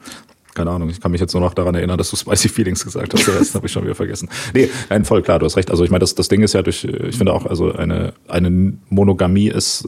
[0.56, 3.14] Keine Ahnung, ich kann mich jetzt nur noch daran erinnern, dass du Spicy Feelings gesagt
[3.14, 3.28] hast.
[3.28, 4.30] Den Rest habe ich schon wieder vergessen.
[4.54, 5.70] Nee, nein, voll klar, du hast recht.
[5.70, 8.74] Also ich meine, das, das Ding ist ja durch, ich finde auch, also eine, eine
[8.90, 9.88] Monogamie ist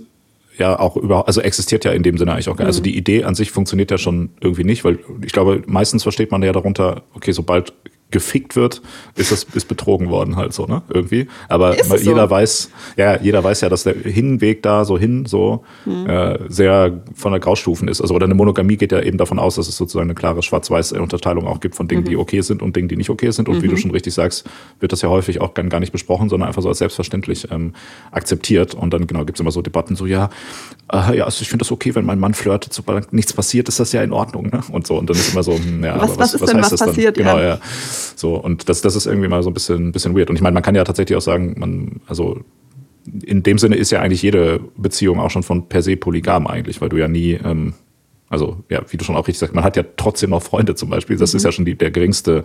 [0.58, 2.86] ja auch über, also existiert ja in dem Sinne eigentlich auch gar Also mhm.
[2.86, 6.43] die Idee an sich funktioniert ja schon irgendwie nicht, weil ich glaube, meistens versteht man
[6.43, 7.73] ja darunter, okay, sobald
[8.10, 8.82] gefickt wird,
[9.15, 10.82] ist das ist betrogen worden halt so, ne?
[10.89, 11.28] Irgendwie.
[11.50, 12.30] Aber jeder so?
[12.30, 16.08] weiß, ja, jeder weiß ja, dass der Hinweg da so hin so hm.
[16.08, 18.00] äh, sehr von der Graustufen ist.
[18.00, 21.48] Also oder eine Monogamie geht ja eben davon aus, dass es sozusagen eine klare Schwarz-Weiß-Unterteilung
[21.48, 22.08] auch gibt von Dingen, mhm.
[22.08, 23.50] die okay sind und Dingen, die nicht okay sind.
[23.50, 23.63] Und mhm.
[23.63, 23.78] wie du mhm.
[23.78, 24.46] schon richtig sagst,
[24.80, 27.74] wird das ja häufig auch gar nicht besprochen, sondern einfach so als selbstverständlich ähm,
[28.12, 28.74] akzeptiert.
[28.74, 30.30] Und dann genau gibt's immer so Debatten, so ja,
[30.91, 33.80] äh, ja, also ich finde das okay, wenn mein Mann flirtet, sobald nichts passiert, ist
[33.80, 34.62] das ja in Ordnung, ne?
[34.72, 34.98] Und so.
[34.98, 36.76] Und dann ist immer so, hm, ja, was, aber was, was ist was denn, was
[36.76, 37.17] passiert?
[37.17, 37.26] Dann?
[37.26, 37.48] Genau, ja.
[37.48, 37.60] ja.
[38.15, 40.29] So, und das, das ist irgendwie mal so ein bisschen, bisschen weird.
[40.29, 42.41] Und ich meine, man kann ja tatsächlich auch sagen, man, also
[43.23, 46.81] in dem Sinne ist ja eigentlich jede Beziehung auch schon von per se polygam eigentlich,
[46.81, 47.73] weil du ja nie, ähm,
[48.29, 50.89] also ja, wie du schon auch richtig sagst, man hat ja trotzdem noch Freunde zum
[50.89, 51.17] Beispiel.
[51.17, 51.38] Das mhm.
[51.38, 52.43] ist ja schon die, der geringste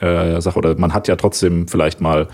[0.00, 0.58] äh, Sache.
[0.58, 2.28] Oder man hat ja trotzdem vielleicht mal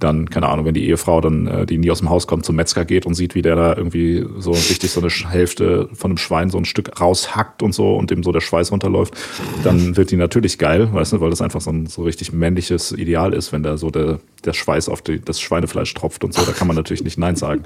[0.00, 2.56] dann, keine Ahnung, wenn die Ehefrau dann, äh, die nie aus dem Haus kommt, zum
[2.56, 6.18] Metzger geht und sieht, wie der da irgendwie so richtig so eine Hälfte von einem
[6.18, 9.14] Schwein so ein Stück raushackt und so und dem so der Schweiß runterläuft,
[9.62, 12.92] dann wird die natürlich geil, weißt du, weil das einfach so ein so richtig männliches
[12.92, 16.42] Ideal ist, wenn da so der, der Schweiß auf die, das Schweinefleisch tropft und so,
[16.42, 17.64] da kann man natürlich nicht Nein sagen.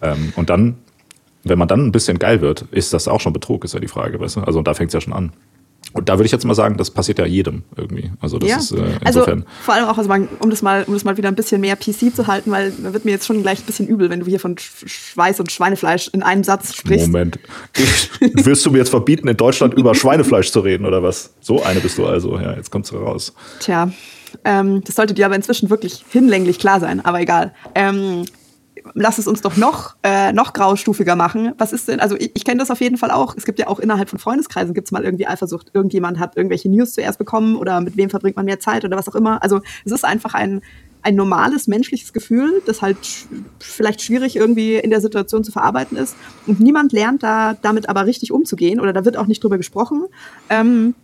[0.00, 0.76] Ähm, und dann,
[1.42, 3.88] wenn man dann ein bisschen geil wird, ist das auch schon Betrug, ist ja die
[3.88, 4.40] Frage, weißt du?
[4.40, 5.32] Also da fängt es ja schon an.
[5.94, 8.10] Und da würde ich jetzt mal sagen, das passiert ja jedem irgendwie.
[8.20, 8.56] Also das ja.
[8.58, 9.44] ist äh, insofern.
[9.44, 11.60] Also vor allem auch, also man, um das mal, um das mal wieder ein bisschen
[11.60, 14.18] mehr PC zu halten, weil da wird mir jetzt schon gleich ein bisschen übel, wenn
[14.18, 17.06] du hier von Schweiß und Schweinefleisch in einem Satz sprichst.
[17.06, 17.38] Moment.
[17.76, 21.34] Ich, willst du mir jetzt verbieten, in Deutschland über Schweinefleisch zu reden oder was?
[21.40, 22.38] So eine bist du also.
[22.38, 23.32] Ja, jetzt kommst du raus.
[23.60, 23.90] Tja.
[24.44, 27.54] Ähm, das sollte dir aber inzwischen wirklich hinlänglich klar sein, aber egal.
[27.74, 28.24] Ähm,
[28.92, 31.52] lass es uns doch noch, äh, noch graustufiger machen.
[31.56, 33.34] Was ist denn, also ich, ich kenne das auf jeden Fall auch.
[33.36, 35.70] Es gibt ja auch innerhalb von Freundeskreisen gibt es mal irgendwie Eifersucht.
[35.72, 39.08] Irgendjemand hat irgendwelche News zuerst bekommen oder mit wem verbringt man mehr Zeit oder was
[39.08, 39.42] auch immer.
[39.42, 40.60] Also es ist einfach ein,
[41.02, 42.98] ein normales menschliches Gefühl, das halt
[43.58, 46.14] vielleicht schwierig irgendwie in der Situation zu verarbeiten ist.
[46.46, 50.04] Und niemand lernt da damit aber richtig umzugehen oder da wird auch nicht drüber gesprochen.
[50.50, 50.94] Ähm,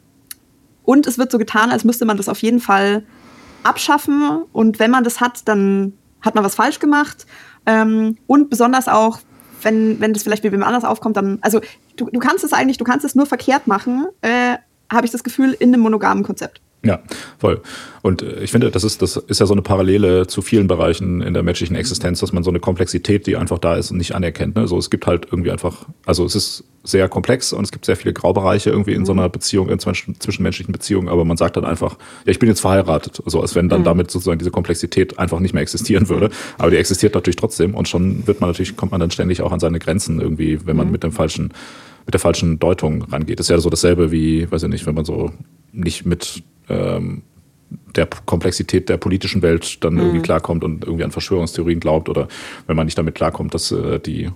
[0.84, 3.04] und es wird so getan, als müsste man das auf jeden Fall
[3.62, 4.42] abschaffen.
[4.52, 7.26] Und wenn man das hat, dann hat man was falsch gemacht.
[7.70, 9.20] Ähm, und besonders auch,
[9.62, 11.60] wenn, wenn das vielleicht bei wem anders aufkommt, dann, also
[11.96, 14.56] du, du kannst es eigentlich, du kannst es nur verkehrt machen, äh,
[14.92, 16.60] habe ich das Gefühl, in einem monogamen Konzept.
[16.82, 17.00] Ja,
[17.38, 17.60] voll.
[18.00, 21.20] Und äh, ich finde, das ist, das ist ja so eine Parallele zu vielen Bereichen
[21.20, 24.14] in der menschlichen Existenz, dass man so eine Komplexität, die einfach da ist und nicht
[24.14, 24.56] anerkennt.
[24.56, 24.66] Ne?
[24.66, 27.96] So, es gibt halt irgendwie einfach, also es ist sehr komplex und es gibt sehr
[27.96, 29.06] viele Graubereiche irgendwie in mhm.
[29.06, 32.60] so einer Beziehung, in zwischenmenschlichen Beziehungen, aber man sagt dann einfach, ja, ich bin jetzt
[32.60, 33.22] verheiratet.
[33.26, 33.84] So, als wenn dann mhm.
[33.84, 36.30] damit sozusagen diese Komplexität einfach nicht mehr existieren würde.
[36.56, 39.52] Aber die existiert natürlich trotzdem und schon wird man natürlich, kommt man dann ständig auch
[39.52, 40.92] an seine Grenzen irgendwie, wenn man mhm.
[40.92, 41.52] mit dem falschen
[42.06, 43.38] mit der falschen Deutung rangeht.
[43.38, 45.32] Das ist ja so dasselbe wie, weiß ich nicht, wenn man so
[45.72, 47.22] nicht mit ähm,
[47.94, 50.00] der Komplexität der politischen Welt dann mhm.
[50.00, 52.28] irgendwie klarkommt und irgendwie an Verschwörungstheorien glaubt oder
[52.66, 54.30] wenn man nicht damit klarkommt, dass äh, die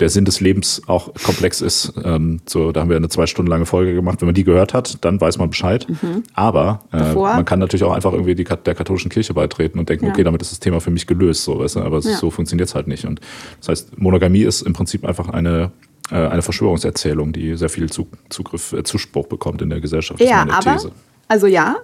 [0.00, 1.92] der Sinn des Lebens auch komplex ist.
[2.02, 4.20] Ähm, so, da haben wir eine zwei Stunden lange Folge gemacht.
[4.20, 5.86] Wenn man die gehört hat, dann weiß man Bescheid.
[5.88, 6.24] Mhm.
[6.34, 10.06] Aber äh, man kann natürlich auch einfach irgendwie die, der katholischen Kirche beitreten und denken,
[10.06, 10.12] ja.
[10.12, 11.44] okay, damit ist das Thema für mich gelöst.
[11.44, 11.80] So, weißt du?
[11.80, 12.16] Aber ja.
[12.16, 13.04] so funktioniert es halt nicht.
[13.04, 13.20] Und
[13.60, 15.70] das heißt, Monogamie ist im Prinzip einfach eine
[16.10, 20.20] äh, eine Verschwörungserzählung, die sehr viel Zugriff, äh, Zuspruch bekommt in der Gesellschaft.
[20.20, 20.90] Ja, aber These.
[21.32, 21.76] Also ja,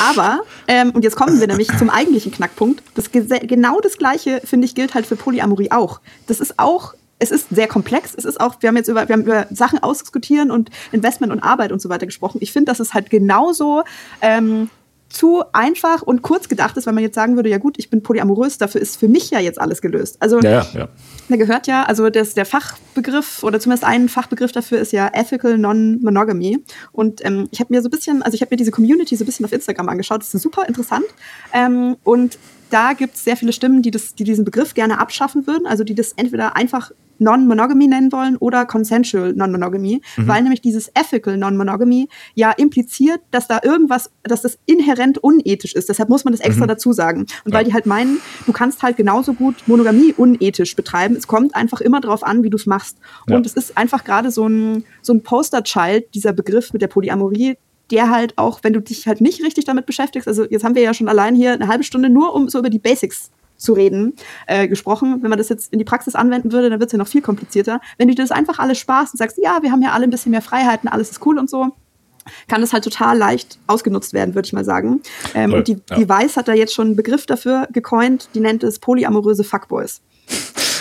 [0.00, 2.82] aber, ähm, und jetzt kommen wir nämlich zum eigentlichen Knackpunkt.
[2.96, 6.00] Das, genau das Gleiche, finde ich, gilt halt für Polyamorie auch.
[6.26, 8.12] Das ist auch es ist sehr komplex.
[8.16, 11.38] Es ist auch, wir haben jetzt über, wir haben über Sachen ausdiskutieren und Investment und
[11.38, 12.38] Arbeit und so weiter gesprochen.
[12.40, 13.84] Ich finde, dass es halt genauso
[14.20, 14.68] ähm,
[15.12, 18.02] zu einfach und kurz gedacht ist, wenn man jetzt sagen würde, ja gut, ich bin
[18.02, 20.16] polyamorös, dafür ist für mich ja jetzt alles gelöst.
[20.20, 20.88] Also ja, ja.
[21.28, 25.58] da gehört ja, also das, der Fachbegriff oder zumindest ein Fachbegriff dafür ist ja Ethical
[25.58, 26.64] Non-Monogamy.
[26.92, 29.24] Und ähm, ich habe mir so ein bisschen, also ich habe mir diese Community so
[29.24, 31.04] ein bisschen auf Instagram angeschaut, das ist super interessant.
[31.52, 32.38] Ähm, und
[32.70, 35.84] da gibt es sehr viele Stimmen, die, das, die diesen Begriff gerne abschaffen würden, also
[35.84, 36.90] die das entweder einfach
[37.22, 40.28] Non-Monogamy nennen wollen oder Consensual Non-Monogamy, mhm.
[40.28, 45.88] weil nämlich dieses Ethical Non-Monogamy ja impliziert, dass da irgendwas, dass das inhärent unethisch ist.
[45.88, 46.68] Deshalb muss man das extra mhm.
[46.68, 47.20] dazu sagen.
[47.44, 47.58] Und ja.
[47.58, 51.16] weil die halt meinen, du kannst halt genauso gut Monogamie unethisch betreiben.
[51.16, 52.98] Es kommt einfach immer darauf an, wie du es machst.
[53.28, 53.36] Ja.
[53.36, 57.56] Und es ist einfach gerade so ein, so ein Poster-Child, dieser Begriff mit der Polyamorie,
[57.90, 60.82] der halt auch, wenn du dich halt nicht richtig damit beschäftigst, also jetzt haben wir
[60.82, 63.30] ja schon allein hier eine halbe Stunde nur, um so über die Basics
[63.62, 64.14] zu reden,
[64.46, 65.22] äh, gesprochen.
[65.22, 67.22] Wenn man das jetzt in die Praxis anwenden würde, dann wird es ja noch viel
[67.22, 67.80] komplizierter.
[67.98, 70.30] Wenn du das einfach alles sparst und sagst, ja, wir haben ja alle ein bisschen
[70.30, 71.72] mehr Freiheiten, alles ist cool und so,
[72.48, 75.00] kann das halt total leicht ausgenutzt werden, würde ich mal sagen.
[75.34, 75.96] Ähm, und die, ja.
[75.96, 80.02] die Weiß hat da jetzt schon einen Begriff dafür gecoint, die nennt es polyamoröse Fuckboys.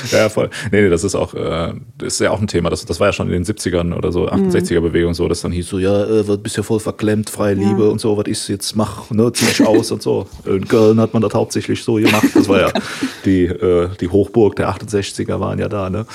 [0.12, 0.50] ja, voll.
[0.72, 2.70] Nee, nee, das ist auch, äh, das ist ja auch ein Thema.
[2.70, 5.68] Das, das war ja schon in den 70ern oder so, 68er-Bewegung so, dass dann hieß
[5.68, 7.68] so, ja, äh, bist ja voll verklemmt, freie ja.
[7.68, 10.28] Liebe und so, was ich jetzt mache, ne, zieh dich aus und so.
[10.46, 12.28] In Köln hat man das hauptsächlich so gemacht.
[12.34, 12.72] Das war ja
[13.26, 16.06] die, äh, die Hochburg der 68er waren ja da, ne?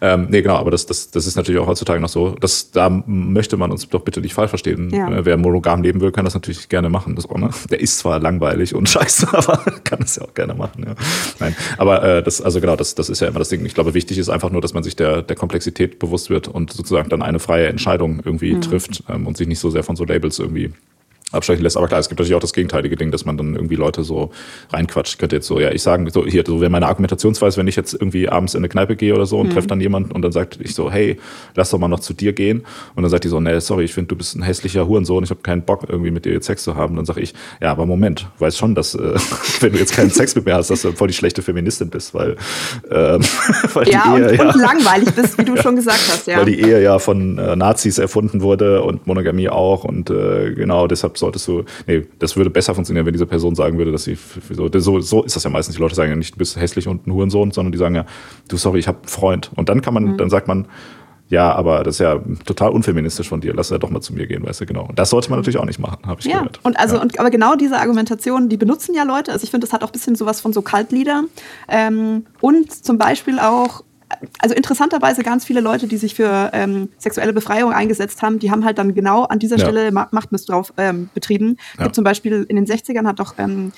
[0.00, 2.36] Ähm, nee, genau, aber das, das, das ist natürlich auch heutzutage noch so.
[2.40, 4.90] Das, da möchte man uns doch bitte nicht falsch verstehen.
[4.90, 5.10] Ja.
[5.10, 7.14] Äh, wer monogam leben will, kann das natürlich gerne machen.
[7.16, 7.50] Das auch, ne?
[7.70, 10.84] Der ist zwar langweilig und scheiße, aber kann das ja auch gerne machen.
[10.86, 10.94] Ja.
[11.38, 13.64] Nein, aber äh, das, also genau, das, das ist ja immer das Ding.
[13.64, 16.72] Ich glaube, wichtig ist einfach nur, dass man sich der, der Komplexität bewusst wird und
[16.72, 18.60] sozusagen dann eine freie Entscheidung irgendwie mhm.
[18.60, 20.72] trifft ähm, und sich nicht so sehr von so Labels irgendwie
[21.32, 21.76] abstechen lässt.
[21.76, 24.30] Aber klar, es gibt natürlich auch das gegenteilige Ding, dass man dann irgendwie Leute so
[24.72, 25.14] reinquatscht.
[25.14, 27.74] Ich könnte jetzt so, ja, ich sagen, so hier, so wäre meine Argumentationsweise, wenn ich
[27.74, 29.52] jetzt irgendwie abends in eine Kneipe gehe oder so und mhm.
[29.52, 31.18] treffe dann jemanden und dann sagt ich so, hey,
[31.56, 32.64] lass doch mal noch zu dir gehen.
[32.94, 35.30] Und dann sagt die so, nee, sorry, ich finde, du bist ein hässlicher Hurensohn, ich
[35.30, 36.92] habe keinen Bock, irgendwie mit dir jetzt Sex zu haben.
[36.92, 39.14] Und dann sage ich, ja, aber Moment, weiß schon, dass, äh,
[39.60, 42.14] wenn du jetzt keinen Sex mit mir hast, dass du voll die schlechte Feministin bist,
[42.14, 42.36] weil,
[42.88, 43.20] ähm,
[43.74, 46.38] weil ja, die Ehe, und, ja, und langweilig bist, wie du schon gesagt hast, ja.
[46.38, 50.86] Weil die Ehe ja von äh, Nazis erfunden wurde und Monogamie auch und äh, genau,
[50.86, 54.16] deshalb solltest du, nee, das würde besser funktionieren, wenn diese Person sagen würde, dass sie
[54.50, 55.76] so, so, so ist das ja meistens.
[55.76, 58.06] Die Leute sagen ja nicht, du bist hässlich und ein Hurensohn, sondern die sagen ja,
[58.48, 59.50] du sorry, ich habe einen Freund.
[59.56, 60.18] Und dann kann man, mhm.
[60.18, 60.66] dann sagt man,
[61.28, 63.52] ja, aber das ist ja total unfeministisch von dir.
[63.52, 64.86] Lass ja doch mal zu mir gehen, weißt du, genau.
[64.86, 66.60] Und das sollte man natürlich auch nicht machen, habe ich ja, gehört.
[66.62, 67.02] Und also, ja.
[67.02, 69.32] und, aber genau diese Argumentation, die benutzen ja Leute.
[69.32, 71.24] Also ich finde, das hat auch ein bisschen sowas von so Kaltlieder.
[71.68, 73.82] Ähm, und zum Beispiel auch
[74.38, 78.64] also interessanterweise ganz viele Leute, die sich für ähm, sexuelle Befreiung eingesetzt haben, die haben
[78.64, 80.06] halt dann genau an dieser Stelle ja.
[80.10, 81.56] Machtmissbrauch ähm, betrieben.
[81.76, 81.84] Ja.
[81.84, 83.72] Gibt zum Beispiel in den 60ern hat doch ähm,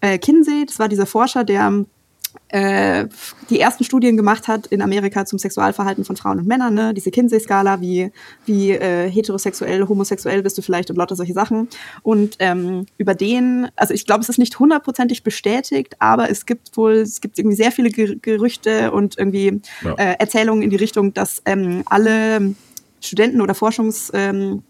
[0.00, 1.84] äh, Kinsey, das war dieser Forscher, der
[2.48, 3.06] äh,
[3.50, 6.94] die ersten Studien gemacht hat in Amerika zum Sexualverhalten von Frauen und Männern, ne?
[6.94, 8.12] diese Kinsey-Skala, wie,
[8.44, 11.68] wie äh, heterosexuell, homosexuell bist du vielleicht und lauter solche Sachen.
[12.02, 16.76] Und ähm, über den, also ich glaube, es ist nicht hundertprozentig bestätigt, aber es gibt
[16.76, 19.94] wohl, es gibt irgendwie sehr viele Gerüchte und irgendwie ja.
[19.94, 22.54] äh, Erzählungen in die Richtung, dass ähm, alle
[23.00, 24.62] Studenten oder Forschungs ähm,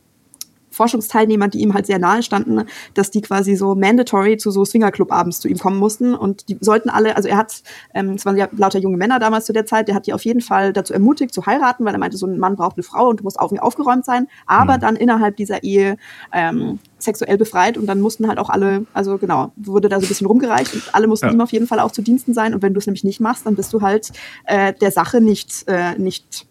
[0.72, 5.40] Forschungsteilnehmern, die ihm halt sehr nahe standen, dass die quasi so mandatory zu so Swingerclub-Abends
[5.40, 6.14] zu ihm kommen mussten.
[6.14, 7.62] Und die sollten alle, also er hat,
[7.94, 10.24] ähm, es waren ja lauter junge Männer damals zu der Zeit, der hat die auf
[10.24, 13.08] jeden Fall dazu ermutigt zu heiraten, weil er meinte, so ein Mann braucht eine Frau
[13.08, 14.80] und du musst auf aufgeräumt sein, aber mhm.
[14.80, 15.96] dann innerhalb dieser Ehe
[16.32, 20.08] ähm, sexuell befreit und dann mussten halt auch alle, also genau, wurde da so ein
[20.08, 21.32] bisschen rumgereicht und alle mussten ja.
[21.32, 23.46] ihm auf jeden Fall auch zu Diensten sein und wenn du es nämlich nicht machst,
[23.46, 24.10] dann bist du halt
[24.44, 26.46] äh, der Sache nicht, äh, nicht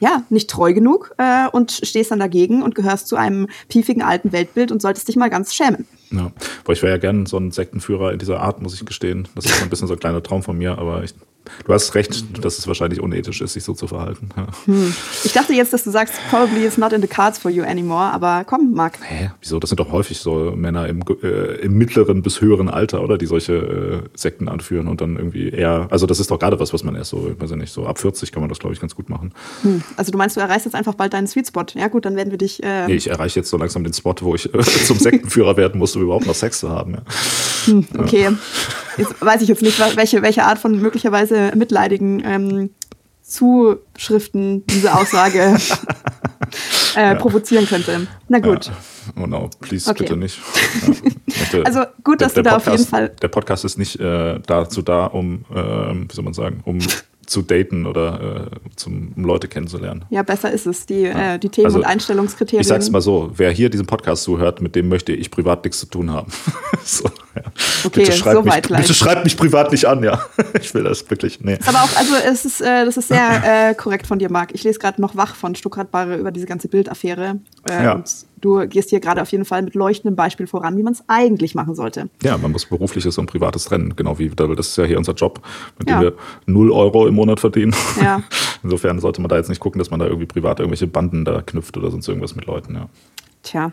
[0.00, 4.32] ja, nicht treu genug äh, und stehst dann dagegen und gehörst zu einem piefigen alten
[4.32, 5.86] Weltbild und solltest dich mal ganz schämen.
[6.10, 6.32] Ja,
[6.64, 9.28] aber ich wäre ja gern so ein Sektenführer in dieser Art, muss ich gestehen.
[9.34, 11.14] Das ist so ein bisschen so ein kleiner Traum von mir, aber ich
[11.64, 14.28] Du hast recht, dass es wahrscheinlich unethisch ist, sich so zu verhalten.
[14.36, 14.46] Ja.
[14.66, 14.94] Hm.
[15.24, 18.12] Ich dachte jetzt, dass du sagst, probably it's not in the cards for you anymore,
[18.12, 18.98] aber komm, Marc.
[19.02, 19.30] Hä?
[19.40, 19.58] Wieso?
[19.58, 23.18] Das sind doch häufig so Männer im, äh, im mittleren bis höheren Alter, oder?
[23.18, 26.72] Die solche äh, Sekten anführen und dann irgendwie eher, also das ist doch gerade was,
[26.72, 28.80] was man erst so, weiß ich nicht, so ab 40 kann man das, glaube ich,
[28.80, 29.32] ganz gut machen.
[29.62, 29.82] Hm.
[29.96, 31.66] Also du meinst, du erreichst jetzt einfach bald deinen Sweet Spot.
[31.74, 32.62] Ja gut, dann werden wir dich...
[32.62, 35.78] Äh nee, ich erreiche jetzt so langsam den Spot, wo ich äh, zum Sektenführer werden
[35.78, 36.94] muss, um überhaupt noch Sex zu haben.
[36.94, 37.02] Ja.
[37.66, 38.30] Hm, okay.
[38.96, 42.70] Jetzt weiß ich jetzt nicht, welche, welche Art von möglicherweise mitleidigen ähm,
[43.22, 45.56] Zuschriften diese Aussage
[46.96, 47.14] äh, ja.
[47.14, 48.06] provozieren könnte.
[48.28, 48.66] Na gut.
[48.66, 48.72] Ja.
[49.22, 50.02] Oh no, please, okay.
[50.04, 50.38] bitte nicht.
[51.52, 51.62] Ja.
[51.62, 53.08] also gut, dass der, der du da Podcast, auf jeden Fall.
[53.22, 56.78] Der Podcast ist nicht äh, dazu da, um, äh, wie soll man sagen, um
[57.30, 60.04] zu daten oder äh, zum, um Leute kennenzulernen.
[60.10, 61.34] Ja, besser ist es, die, ja.
[61.34, 62.62] äh, die Themen- also, und Einstellungskriterien.
[62.62, 65.78] Ich sag's mal so, wer hier diesen Podcast zuhört, mit dem möchte ich privat nichts
[65.78, 66.30] zu tun haben.
[66.84, 67.04] so,
[67.36, 67.42] ja.
[67.84, 70.20] Okay, bitte schreibt, so mich, bitte schreibt mich privat nicht an, ja.
[70.60, 71.56] ich will das wirklich, nee.
[71.66, 74.52] Aber auch, also es ist, äh, das ist sehr äh, korrekt von dir, Marc.
[74.52, 77.38] Ich lese gerade noch wach von Stuckrad Barre über diese ganze Bildaffäre.
[77.68, 77.92] Äh, ja.
[77.92, 78.10] Und
[78.40, 81.54] du gehst hier gerade auf jeden Fall mit leuchtendem Beispiel voran, wie man es eigentlich
[81.54, 82.08] machen sollte.
[82.22, 85.40] Ja, man muss berufliches und privates trennen, genau wie das ist ja hier unser Job,
[85.78, 85.98] mit ja.
[85.98, 86.12] dem wir
[86.46, 87.74] 0 Euro im Monat verdienen.
[88.00, 88.22] Ja.
[88.62, 91.42] Insofern sollte man da jetzt nicht gucken, dass man da irgendwie privat irgendwelche Banden da
[91.42, 92.88] knüpft oder sonst irgendwas mit Leuten, ja.
[93.42, 93.72] Tja.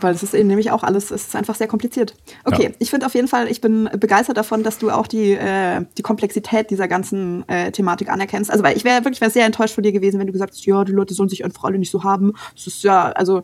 [0.00, 2.14] Weil es ist eben nämlich auch alles, es ist einfach sehr kompliziert.
[2.44, 2.70] Okay, ja.
[2.78, 6.02] ich finde auf jeden Fall, ich bin begeistert davon, dass du auch die, äh, die
[6.02, 8.50] Komplexität dieser ganzen äh, Thematik anerkennst.
[8.50, 10.64] Also, weil ich wäre wirklich wär sehr enttäuscht von dir gewesen, wenn du gesagt hast,
[10.64, 12.32] ja, die Leute sollen sich einfach alle nicht so haben.
[12.54, 13.42] Das ist ja, also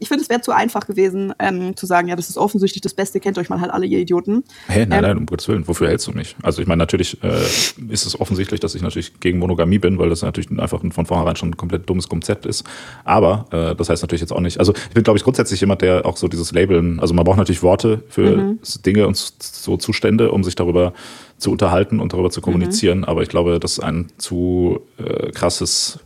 [0.00, 2.94] ich finde, es wäre zu einfach gewesen, ähm, zu sagen, ja, das ist offensichtlich das
[2.94, 4.44] Beste, kennt euch mal halt alle, ihr Idioten.
[4.66, 6.34] Hä, hey, nein, ähm, nein, um Gottes Willen, wofür hältst du mich?
[6.42, 7.42] Also ich meine, natürlich äh,
[7.88, 11.36] ist es offensichtlich, dass ich natürlich gegen Monogamie bin, weil das natürlich einfach von vornherein
[11.36, 12.64] schon ein komplett dummes Konzept ist.
[13.04, 15.82] Aber äh, das heißt natürlich jetzt auch nicht, also ich bin, glaube ich, grundsätzlich jemand,
[15.82, 18.58] der auch so dieses Labeln, also man braucht natürlich Worte für mhm.
[18.84, 20.94] Dinge und so Zustände, um sich darüber
[21.36, 22.98] zu unterhalten und darüber zu kommunizieren.
[22.98, 23.04] Mhm.
[23.04, 26.00] Aber ich glaube, das ist ein zu äh, krasses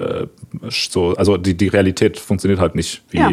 [0.00, 0.26] äh,
[0.68, 3.32] so, also die, die Realität funktioniert halt nicht wie ja.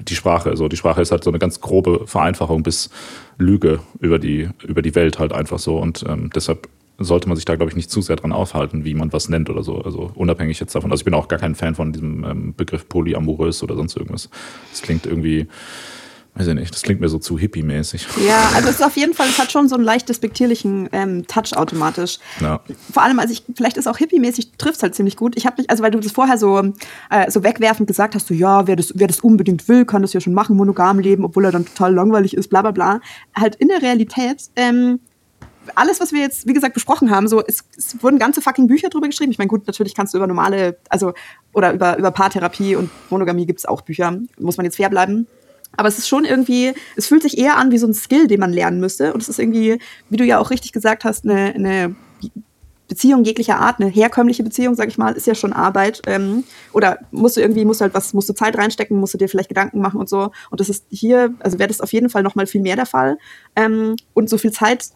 [0.00, 0.50] die Sprache.
[0.50, 2.90] Also die Sprache ist halt so eine ganz grobe Vereinfachung bis
[3.38, 5.78] Lüge über die, über die Welt halt einfach so.
[5.78, 6.68] Und ähm, deshalb
[6.98, 9.48] sollte man sich da, glaube ich, nicht zu sehr dran aufhalten, wie man was nennt
[9.48, 9.80] oder so.
[9.80, 10.90] Also unabhängig jetzt davon.
[10.90, 14.28] Also ich bin auch gar kein Fan von diesem ähm, Begriff polyamorös oder sonst irgendwas.
[14.70, 15.48] Das klingt irgendwie
[16.34, 18.06] weiß ich nicht, das klingt mir so zu hippie-mäßig.
[18.26, 21.26] Ja, also es ist auf jeden Fall, es hat schon so einen leicht despektierlichen ähm,
[21.26, 22.18] Touch automatisch.
[22.40, 22.60] Ja.
[22.92, 25.36] Vor allem, also ich, vielleicht ist auch hippie-mäßig, trifft es halt ziemlich gut.
[25.36, 26.62] Ich habe mich, also weil du das vorher so,
[27.10, 30.12] äh, so wegwerfend gesagt hast, so ja, wer das, wer das unbedingt will, kann das
[30.12, 33.00] ja schon machen, monogam leben, obwohl er dann total langweilig ist, bla bla bla.
[33.34, 35.00] Halt in der Realität, ähm,
[35.74, 38.88] alles, was wir jetzt, wie gesagt, besprochen haben, so, es, es wurden ganze fucking Bücher
[38.88, 39.30] drüber geschrieben.
[39.30, 41.12] Ich meine, gut, natürlich kannst du über normale, also,
[41.52, 44.18] oder über, über Paartherapie und Monogamie gibt es auch Bücher.
[44.38, 45.26] Muss man jetzt fair bleiben.
[45.76, 48.40] Aber es ist schon irgendwie, es fühlt sich eher an wie so ein Skill, den
[48.40, 49.12] man lernen müsste.
[49.14, 49.78] Und es ist irgendwie,
[50.08, 51.94] wie du ja auch richtig gesagt hast, eine, eine
[52.88, 56.02] Beziehung jeglicher Art, eine herkömmliche Beziehung, sag ich mal, ist ja schon Arbeit.
[56.06, 59.18] Ähm, oder musst du irgendwie, musst du halt was, musst du Zeit reinstecken, musst du
[59.18, 60.32] dir vielleicht Gedanken machen und so.
[60.50, 62.86] Und das ist hier, also wäre das auf jeden Fall noch mal viel mehr der
[62.86, 63.16] Fall.
[63.54, 64.90] Ähm, und so viel Zeit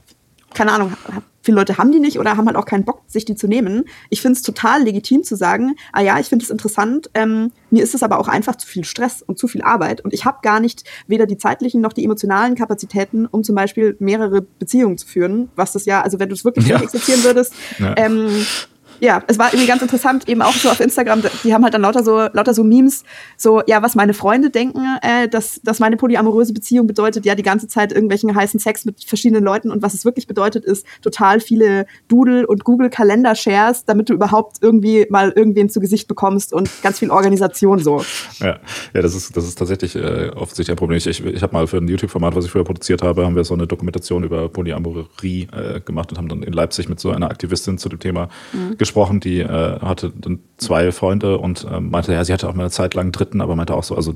[0.54, 0.96] keine Ahnung,
[1.44, 3.84] viele Leute haben die nicht oder haben halt auch keinen Bock, sich die zu nehmen.
[4.08, 7.84] Ich finde es total legitim zu sagen, ah ja, ich finde es interessant, ähm, mir
[7.84, 10.38] ist es aber auch einfach zu viel Stress und zu viel Arbeit und ich habe
[10.42, 15.06] gar nicht weder die zeitlichen noch die emotionalen Kapazitäten, um zum Beispiel mehrere Beziehungen zu
[15.06, 16.80] führen, was das ja, also wenn du es wirklich ja.
[16.80, 17.94] existieren würdest, ja.
[17.96, 18.46] ähm,
[19.04, 21.82] ja, es war irgendwie ganz interessant, eben auch so auf Instagram, die haben halt dann
[21.82, 23.04] lauter so, lauter so Memes,
[23.36, 27.42] so, ja, was meine Freunde denken, äh, dass, dass meine polyamoröse Beziehung bedeutet, ja, die
[27.42, 31.40] ganze Zeit irgendwelchen heißen Sex mit verschiedenen Leuten und was es wirklich bedeutet, ist total
[31.40, 36.98] viele Doodle- und Google-Kalender-Shares, damit du überhaupt irgendwie mal irgendwen zu Gesicht bekommst und ganz
[36.98, 38.04] viel Organisation so.
[38.40, 38.58] Ja,
[38.94, 40.96] ja das, ist, das ist tatsächlich äh, offensichtlich ein Problem.
[40.96, 43.44] Ich, ich, ich habe mal für ein YouTube-Format, was ich früher produziert habe, haben wir
[43.44, 47.30] so eine Dokumentation über Polyamorie äh, gemacht und haben dann in Leipzig mit so einer
[47.30, 52.12] Aktivistin zu dem Thema mhm gesprochen, die äh, hatte dann zwei Freunde und äh, meinte,
[52.12, 54.14] ja, sie hatte auch mal eine Zeit lang einen dritten, aber meinte auch so, also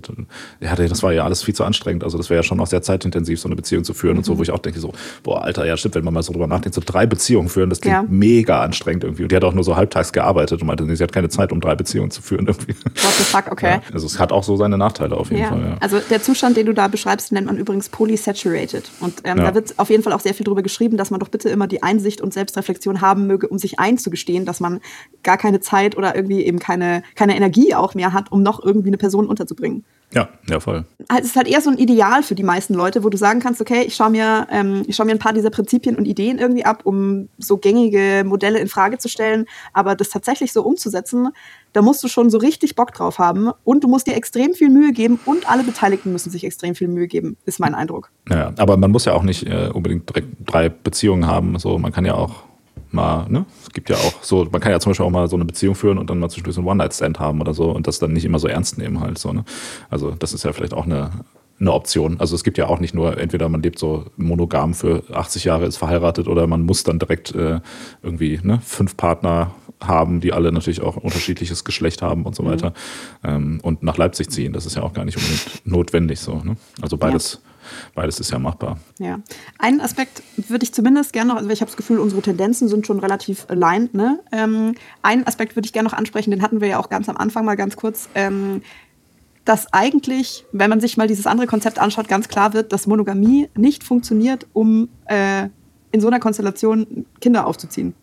[0.61, 2.05] ja, das war ja alles viel zu anstrengend.
[2.05, 4.19] Also das wäre ja schon auch sehr zeitintensiv, so eine Beziehung zu führen mhm.
[4.19, 4.39] und so, mhm.
[4.39, 6.75] wo ich auch denke, so, boah, Alter, ja, stimmt, wenn man mal so drüber nachdenkt,
[6.75, 8.05] so drei Beziehungen führen, das klingt ja.
[8.09, 9.25] mega anstrengend irgendwie.
[9.25, 11.53] Und die hat auch nur so halbtags gearbeitet und meinte, nee, sie hat keine Zeit,
[11.53, 12.75] um drei Beziehungen zu führen irgendwie.
[12.75, 13.71] What the fuck, okay.
[13.71, 15.49] Ja, also es hat auch so seine Nachteile auf jeden ja.
[15.49, 15.61] Fall.
[15.61, 15.77] Ja.
[15.81, 18.91] Also der Zustand, den du da beschreibst, nennt man übrigens polysaturated.
[19.01, 21.29] Und ähm, da wird auf jeden Fall auch sehr viel drüber geschrieben, dass man doch
[21.29, 24.81] bitte immer die Einsicht und Selbstreflexion haben möge, um sich einzugestehen, dass man
[25.23, 28.89] gar keine Zeit oder irgendwie eben keine, keine Energie auch mehr hat, um noch irgendwie
[28.89, 29.85] eine Person unterzubringen.
[30.15, 30.87] Ja, ja, voll.
[31.09, 33.41] Also es ist halt eher so ein Ideal für die meisten Leute, wo du sagen
[33.41, 36.65] kannst, okay, ich schaue mir, ähm, ich mir ein paar dieser Prinzipien und Ideen irgendwie
[36.65, 39.45] ab, um so gängige Modelle in Frage zu stellen.
[39.75, 41.29] Aber das tatsächlich so umzusetzen,
[41.75, 44.71] da musst du schon so richtig Bock drauf haben und du musst dir extrem viel
[44.71, 48.11] Mühe geben und alle Beteiligten müssen sich extrem viel Mühe geben, ist mein Eindruck.
[48.31, 51.59] Ja, aber man muss ja auch nicht äh, unbedingt direkt drei Beziehungen haben.
[51.59, 52.48] So, man kann ja auch
[52.93, 53.45] mal, ne?
[53.63, 55.75] Es gibt ja auch so, man kann ja zum Beispiel auch mal so eine Beziehung
[55.75, 58.25] führen und dann mal zwischendurch so einen One-Night-Stand haben oder so und das dann nicht
[58.25, 59.45] immer so ernst nehmen halt so, ne?
[59.91, 61.11] Also das ist ja vielleicht auch eine,
[61.61, 62.21] eine Option.
[62.21, 65.67] Also es gibt ja auch nicht nur, entweder man lebt so monogam für 80 Jahre,
[65.67, 67.61] ist verheiratet oder man muss dann direkt äh,
[68.03, 72.49] irgendwie ne, fünf Partner haben, die alle natürlich auch unterschiedliches Geschlecht haben und so mhm.
[72.49, 72.73] weiter
[73.25, 74.53] ähm, und nach Leipzig ziehen.
[74.53, 76.37] Das ist ja auch gar nicht unbedingt notwendig so.
[76.37, 76.57] Ne?
[76.81, 77.49] Also beides ja.
[77.95, 78.79] Beides ist ja machbar.
[78.99, 79.21] Ja.
[79.59, 82.87] Einen Aspekt würde ich zumindest gerne noch, also ich habe das Gefühl, unsere Tendenzen sind
[82.87, 83.95] schon relativ aligned.
[83.95, 84.21] Ne?
[84.33, 87.17] Ähm, einen Aspekt würde ich gerne noch ansprechen, den hatten wir ja auch ganz am
[87.17, 88.09] Anfang mal ganz kurz.
[88.15, 88.63] Ähm,
[89.45, 93.49] dass eigentlich, wenn man sich mal dieses andere Konzept anschaut, ganz klar wird, dass Monogamie
[93.57, 95.49] nicht funktioniert, um äh,
[95.91, 97.95] in so einer Konstellation Kinder aufzuziehen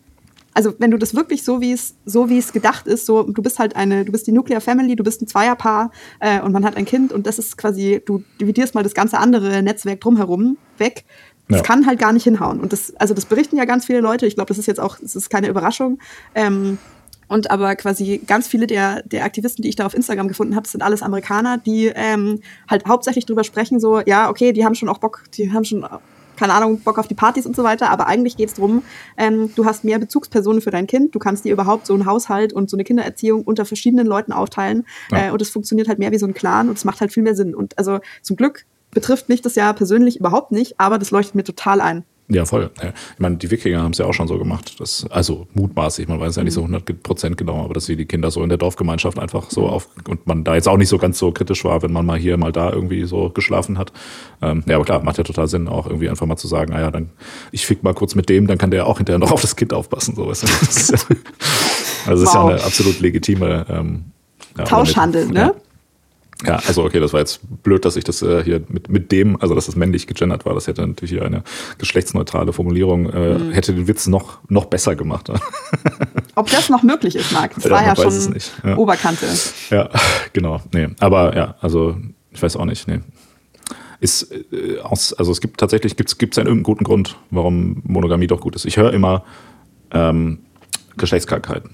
[0.56, 3.42] also wenn du das wirklich so wie es so wie es gedacht ist, so du
[3.42, 6.64] bist halt eine, du bist die Nuclear Family, du bist ein Zweierpaar äh, und man
[6.64, 10.56] hat ein Kind und das ist quasi, du dividierst mal das ganze andere Netzwerk drumherum
[10.78, 11.04] weg.
[11.48, 11.62] Das ja.
[11.62, 12.58] kann halt gar nicht hinhauen.
[12.58, 14.26] Und das, also das berichten ja ganz viele Leute.
[14.26, 15.98] Ich glaube, das ist jetzt auch, das ist keine Überraschung.
[16.34, 16.78] Ähm,
[17.28, 20.66] und aber quasi ganz viele der, der Aktivisten, die ich da auf Instagram gefunden habe,
[20.66, 24.88] sind alles Amerikaner, die ähm, halt hauptsächlich drüber sprechen, so, ja, okay, die haben schon
[24.88, 25.86] auch Bock, die haben schon
[26.36, 28.82] keine Ahnung, Bock auf die Partys und so weiter, aber eigentlich geht es darum,
[29.16, 32.52] ähm, du hast mehr Bezugspersonen für dein Kind, du kannst dir überhaupt so einen Haushalt
[32.52, 35.28] und so eine Kindererziehung unter verschiedenen Leuten aufteilen ja.
[35.28, 37.22] äh, und es funktioniert halt mehr wie so ein Clan und es macht halt viel
[37.22, 37.54] mehr Sinn.
[37.54, 41.44] Und also zum Glück betrifft mich das ja persönlich überhaupt nicht, aber das leuchtet mir
[41.44, 42.04] total ein.
[42.28, 42.70] Ja, voll.
[42.82, 44.80] Ich meine, die Wikinger haben es ja auch schon so gemacht.
[44.80, 46.98] Dass, also mutmaßlich, man weiß ja nicht so 100 mhm.
[46.98, 50.26] Prozent genau, aber dass sie die Kinder so in der Dorfgemeinschaft einfach so auf und
[50.26, 52.50] man da jetzt auch nicht so ganz so kritisch war, wenn man mal hier, mal
[52.50, 53.92] da irgendwie so geschlafen hat.
[54.42, 56.90] Ähm, ja, aber klar, macht ja total Sinn, auch irgendwie einfach mal zu sagen, naja,
[56.90, 57.10] dann
[57.52, 59.72] ich fick mal kurz mit dem, dann kann der auch hinterher noch auf das Kind
[59.72, 60.16] aufpassen.
[60.16, 60.26] So.
[60.26, 60.98] Das ist ja,
[62.06, 62.34] also das wow.
[62.34, 64.04] ist ja eine absolut legitime ähm,
[64.58, 65.38] ja, Tauschhandel, ne?
[65.38, 65.54] Ja.
[66.44, 69.40] Ja, also okay, das war jetzt blöd, dass ich das äh, hier mit, mit dem,
[69.40, 71.42] also dass das männlich gegendert war, das hätte natürlich hier eine
[71.78, 73.52] geschlechtsneutrale Formulierung, äh, mhm.
[73.52, 75.30] hätte den Witz noch, noch besser gemacht.
[76.34, 78.76] Ob das noch möglich ist, Marc, das ja, war ja schon ja.
[78.76, 79.26] Oberkante.
[79.70, 79.88] Ja,
[80.34, 81.96] genau, nee, aber ja, also
[82.30, 83.00] ich weiß auch nicht, nee.
[83.98, 88.26] Ist äh, aus, also es gibt tatsächlich, gibt es einen irgendeinen guten Grund, warum Monogamie
[88.26, 88.66] doch gut ist.
[88.66, 89.24] Ich höre immer,
[89.92, 90.40] Ähm,
[90.96, 91.70] Geschlechtskrankheiten.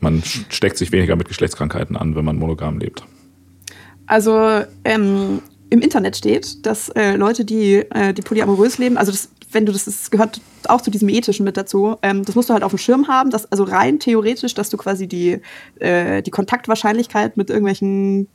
[0.00, 3.04] Man steckt sich weniger mit Geschlechtskrankheiten an, wenn man monogam lebt.
[4.06, 9.28] Also ähm, im Internet steht, dass äh, Leute, die, äh, die polyamorös leben, also das,
[9.50, 12.54] wenn du das, das gehört auch zu diesem ethischen mit dazu, ähm, das musst du
[12.54, 15.40] halt auf dem Schirm haben, dass, also rein theoretisch, dass du quasi die,
[15.80, 18.28] äh, die Kontaktwahrscheinlichkeit mit irgendwelchen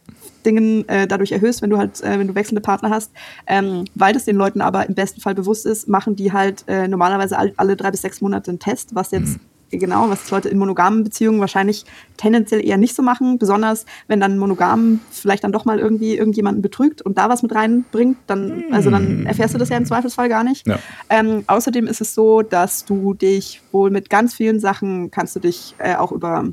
[0.46, 3.12] Dingen äh, dadurch erhöhst, wenn du halt, äh, wenn du wechselnde Partner hast.
[3.48, 6.88] Ähm, weil das den Leuten aber im besten Fall bewusst ist, machen die halt äh,
[6.88, 10.50] normalerweise all, alle drei bis sechs Monate einen Test, was jetzt mhm genau, was Leute
[10.50, 11.86] in monogamen Beziehungen wahrscheinlich
[12.18, 16.62] tendenziell eher nicht so machen, besonders wenn dann monogam vielleicht dann doch mal irgendwie irgendjemanden
[16.62, 19.26] betrügt und da was mit reinbringt, dann, also dann hm.
[19.26, 20.68] erfährst du das ja im Zweifelsfall gar nicht.
[20.68, 20.80] Ja.
[21.10, 25.40] Ähm, außerdem ist es so, dass du dich wohl mit ganz vielen Sachen kannst du
[25.40, 26.46] dich äh, auch über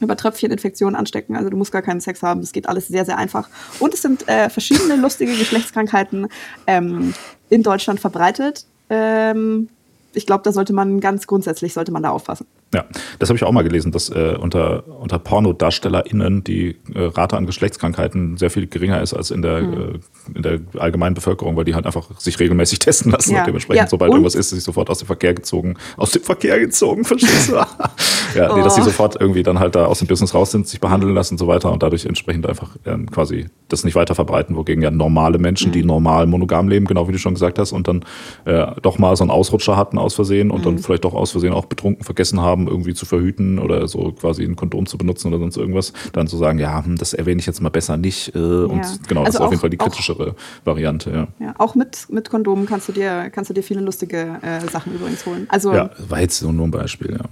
[0.00, 1.36] über Tröpfcheninfektionen anstecken.
[1.36, 2.40] Also du musst gar keinen Sex haben.
[2.40, 3.48] Das geht alles sehr, sehr einfach.
[3.80, 6.28] Und es sind äh, verschiedene lustige Geschlechtskrankheiten
[6.66, 7.14] ähm,
[7.48, 8.66] in Deutschland verbreitet.
[8.90, 9.68] Ähm,
[10.12, 12.46] ich glaube, da sollte man ganz grundsätzlich sollte man da aufpassen.
[12.74, 12.84] Ja,
[13.20, 17.46] das habe ich auch mal gelesen, dass äh, unter, unter PornodarstellerInnen die äh, Rate an
[17.46, 19.72] Geschlechtskrankheiten sehr viel geringer ist als in der, mhm.
[19.72, 23.40] äh, in der allgemeinen Bevölkerung, weil die halt einfach sich regelmäßig testen lassen ja.
[23.40, 23.88] und dementsprechend, ja.
[23.88, 24.16] sobald und?
[24.16, 27.54] irgendwas ist, sich sofort aus dem Verkehr gezogen, aus dem Verkehr gezogen, verstehst du?
[28.34, 28.56] ja, oh.
[28.56, 28.84] nee, dass sie oh.
[28.84, 31.46] sofort irgendwie dann halt da aus dem Business raus sind, sich behandeln lassen und so
[31.46, 35.68] weiter und dadurch entsprechend einfach ähm, quasi das nicht weiter verbreiten, wogegen ja normale Menschen,
[35.68, 35.72] mhm.
[35.72, 38.04] die normal monogam leben, genau wie du schon gesagt hast, und dann
[38.44, 40.64] äh, doch mal so einen Ausrutscher hatten aus Versehen und mhm.
[40.64, 44.12] dann vielleicht doch aus Versehen auch betrunken vergessen haben, haben, irgendwie zu verhüten oder so
[44.12, 47.40] quasi ein Kondom zu benutzen oder sonst irgendwas, dann zu sagen, ja, hm, das erwähne
[47.40, 48.34] ich jetzt mal besser nicht.
[48.34, 48.64] Äh, ja.
[48.64, 51.10] Und genau, also das ist auf jeden Fall die kritischere auch, Variante.
[51.10, 51.46] Ja.
[51.46, 51.54] ja.
[51.58, 55.24] auch mit, mit Kondomen kannst du dir, kannst du dir viele lustige äh, Sachen übrigens
[55.26, 55.46] holen.
[55.48, 57.24] Also, ja, war jetzt nur ein Beispiel, ja.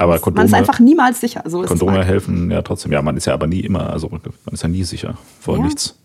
[0.00, 1.42] Aber Kondome, man ist einfach niemals sicher.
[1.46, 2.92] So Kondome helfen ja trotzdem.
[2.92, 4.20] Ja, man ist ja aber nie immer, also man
[4.52, 5.98] ist ja nie sicher vor nichts.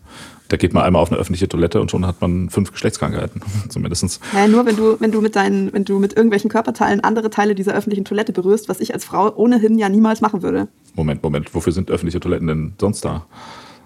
[0.54, 4.20] Da geht man einmal auf eine öffentliche Toilette und schon hat man fünf Geschlechtskrankheiten, zumindest.
[4.32, 7.56] Ja, nur wenn du, wenn du mit deinen, wenn du mit irgendwelchen Körperteilen andere Teile
[7.56, 10.68] dieser öffentlichen Toilette berührst, was ich als Frau ohnehin ja niemals machen würde.
[10.94, 13.26] Moment, Moment, wofür sind öffentliche Toiletten denn sonst da?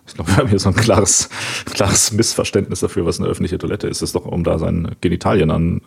[0.07, 1.31] Ich glaube, wir haben hier so ein klares,
[1.65, 4.03] klares Missverständnis dafür, was eine öffentliche Toilette ist.
[4.03, 5.81] Es ist doch, um da seine Genitalien an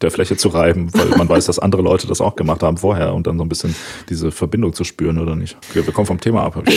[0.00, 3.14] der Fläche zu reiben, weil man weiß, dass andere Leute das auch gemacht haben vorher
[3.14, 3.74] und dann so ein bisschen
[4.08, 5.56] diese Verbindung zu spüren oder nicht.
[5.70, 6.62] Okay, wir kommen vom Thema ab.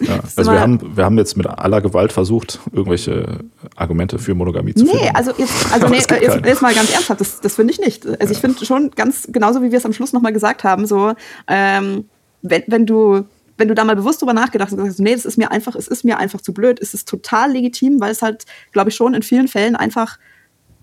[0.00, 0.20] Ja.
[0.36, 3.40] Also wir haben, wir haben jetzt mit aller Gewalt versucht, irgendwelche
[3.74, 5.04] Argumente für Monogamie zu finden.
[5.04, 8.06] Nee, also jetzt, also nee, jetzt, jetzt, mal ganz ernsthaft, das, das finde ich nicht.
[8.20, 11.14] Also ich finde schon ganz, genauso wie wir es am Schluss nochmal gesagt haben, so,
[11.48, 12.04] ähm,
[12.42, 13.24] wenn, wenn du
[13.56, 15.50] wenn du da mal bewusst drüber nachgedacht hast und gesagt hast, nee, das ist mir
[15.50, 18.90] einfach, es ist mir einfach zu blöd, ist es total legitim, weil es halt, glaube
[18.90, 20.18] ich, schon in vielen Fällen einfach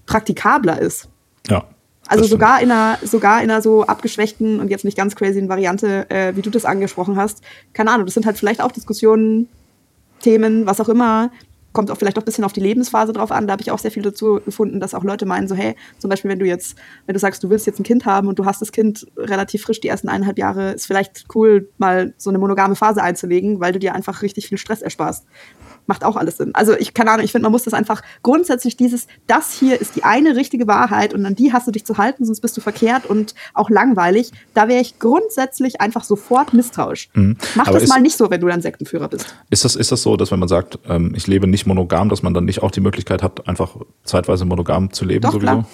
[0.05, 1.07] praktikabler ist.
[1.47, 1.65] Ja.
[2.07, 6.09] Also sogar in einer, sogar in einer so abgeschwächten und jetzt nicht ganz crazy Variante,
[6.09, 7.41] äh, wie du das angesprochen hast.
[7.73, 9.47] Keine Ahnung, das sind halt vielleicht auch Diskussionen,
[10.19, 11.31] Themen, was auch immer.
[11.71, 13.47] Kommt auch vielleicht auch ein bisschen auf die Lebensphase drauf an.
[13.47, 16.09] Da habe ich auch sehr viel dazu gefunden, dass auch Leute meinen, so, hey, zum
[16.09, 16.75] Beispiel, wenn du jetzt,
[17.07, 19.63] wenn du sagst, du willst jetzt ein Kind haben und du hast das Kind relativ
[19.63, 23.71] frisch die ersten eineinhalb Jahre, ist vielleicht cool, mal so eine monogame Phase einzulegen, weil
[23.71, 25.25] du dir einfach richtig viel Stress ersparst
[25.87, 26.51] macht auch alles Sinn.
[26.53, 29.95] Also ich keine Ahnung, ich finde, man muss das einfach grundsätzlich dieses, das hier ist
[29.95, 32.61] die eine richtige Wahrheit und an die hast du dich zu halten, sonst bist du
[32.61, 34.31] verkehrt und auch langweilig.
[34.53, 37.09] Da wäre ich grundsätzlich einfach sofort misstrauisch.
[37.13, 37.37] Mhm.
[37.55, 39.35] Mach Aber das mal nicht so, wenn du dann Sektenführer bist.
[39.49, 42.23] Ist das, ist das so, dass wenn man sagt, ähm, ich lebe nicht monogam, dass
[42.23, 45.51] man dann nicht auch die Möglichkeit hat, einfach zeitweise monogam zu leben Doch, sowieso?
[45.51, 45.67] Klar.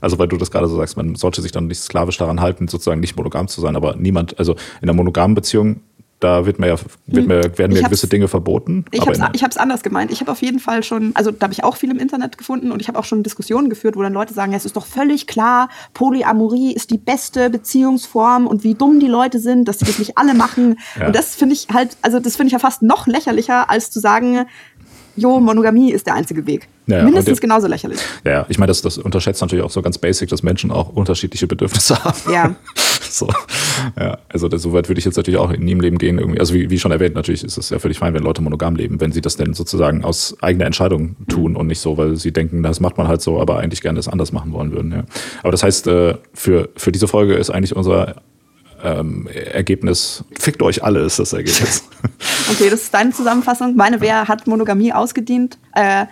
[0.00, 2.68] Also weil du das gerade so sagst, man sollte sich dann nicht sklavisch daran halten,
[2.68, 5.80] sozusagen nicht monogam zu sein, aber niemand, also in einer monogamen Beziehung
[6.20, 8.84] da wird mir ja, wird mir, werden mir gewisse Dinge verboten.
[8.90, 10.10] Ich habe es anders gemeint.
[10.10, 12.72] Ich habe auf jeden Fall schon, also da habe ich auch viel im Internet gefunden
[12.72, 15.26] und ich habe auch schon Diskussionen geführt, wo dann Leute sagen, es ist doch völlig
[15.26, 19.98] klar, Polyamorie ist die beste Beziehungsform und wie dumm die Leute sind, dass sie das
[19.98, 20.78] nicht alle machen.
[20.98, 21.06] Ja.
[21.06, 24.00] Und das finde ich halt, also das finde ich ja fast noch lächerlicher, als zu
[24.00, 24.46] sagen,
[25.18, 26.68] jo, Monogamie ist der einzige Weg.
[26.86, 28.00] Ja, Mindestens genauso lächerlich.
[28.24, 31.46] Ja, ich meine, das, das unterschätzt natürlich auch so ganz basic, dass Menschen auch unterschiedliche
[31.46, 32.32] Bedürfnisse haben.
[32.32, 32.54] Ja.
[33.10, 33.28] so.
[33.98, 36.18] Ja, also das, so weit würde ich jetzt natürlich auch in ihrem Leben gehen.
[36.18, 36.40] Irgendwie.
[36.40, 39.00] Also wie, wie schon erwähnt, natürlich ist es ja völlig fein, wenn Leute monogam leben,
[39.00, 42.62] wenn sie das denn sozusagen aus eigener Entscheidung tun und nicht so, weil sie denken,
[42.62, 44.92] das macht man halt so, aber eigentlich gerne das anders machen wollen würden.
[44.92, 45.04] Ja.
[45.42, 48.22] Aber das heißt, äh, für, für diese Folge ist eigentlich unser
[48.82, 51.82] ähm, Ergebnis, fickt euch alle, ist das Ergebnis.
[52.50, 53.76] Okay, das ist deine Zusammenfassung.
[53.76, 55.58] Meine, wer hat Monogamie ausgedient?
[55.74, 56.06] Äh,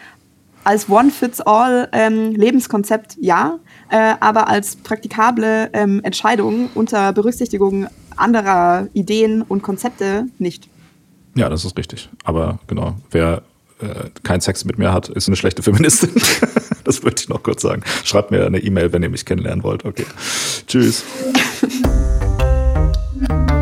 [0.65, 3.59] als One-Fits-All-Lebenskonzept ähm, ja,
[3.89, 7.87] äh, aber als praktikable ähm, Entscheidung unter Berücksichtigung
[8.17, 10.69] anderer Ideen und Konzepte nicht.
[11.37, 12.11] Ja, das ist richtig.
[12.25, 13.43] Aber genau, wer
[13.79, 16.11] äh, keinen Sex mit mir hat, ist eine schlechte Feministin.
[16.85, 17.83] das wollte ich noch kurz sagen.
[18.05, 19.85] Schreibt mir eine E-Mail, wenn ihr mich kennenlernen wollt.
[19.85, 20.07] Okay.
[20.67, 21.05] Tschüss.
[23.19, 23.56] Thank you.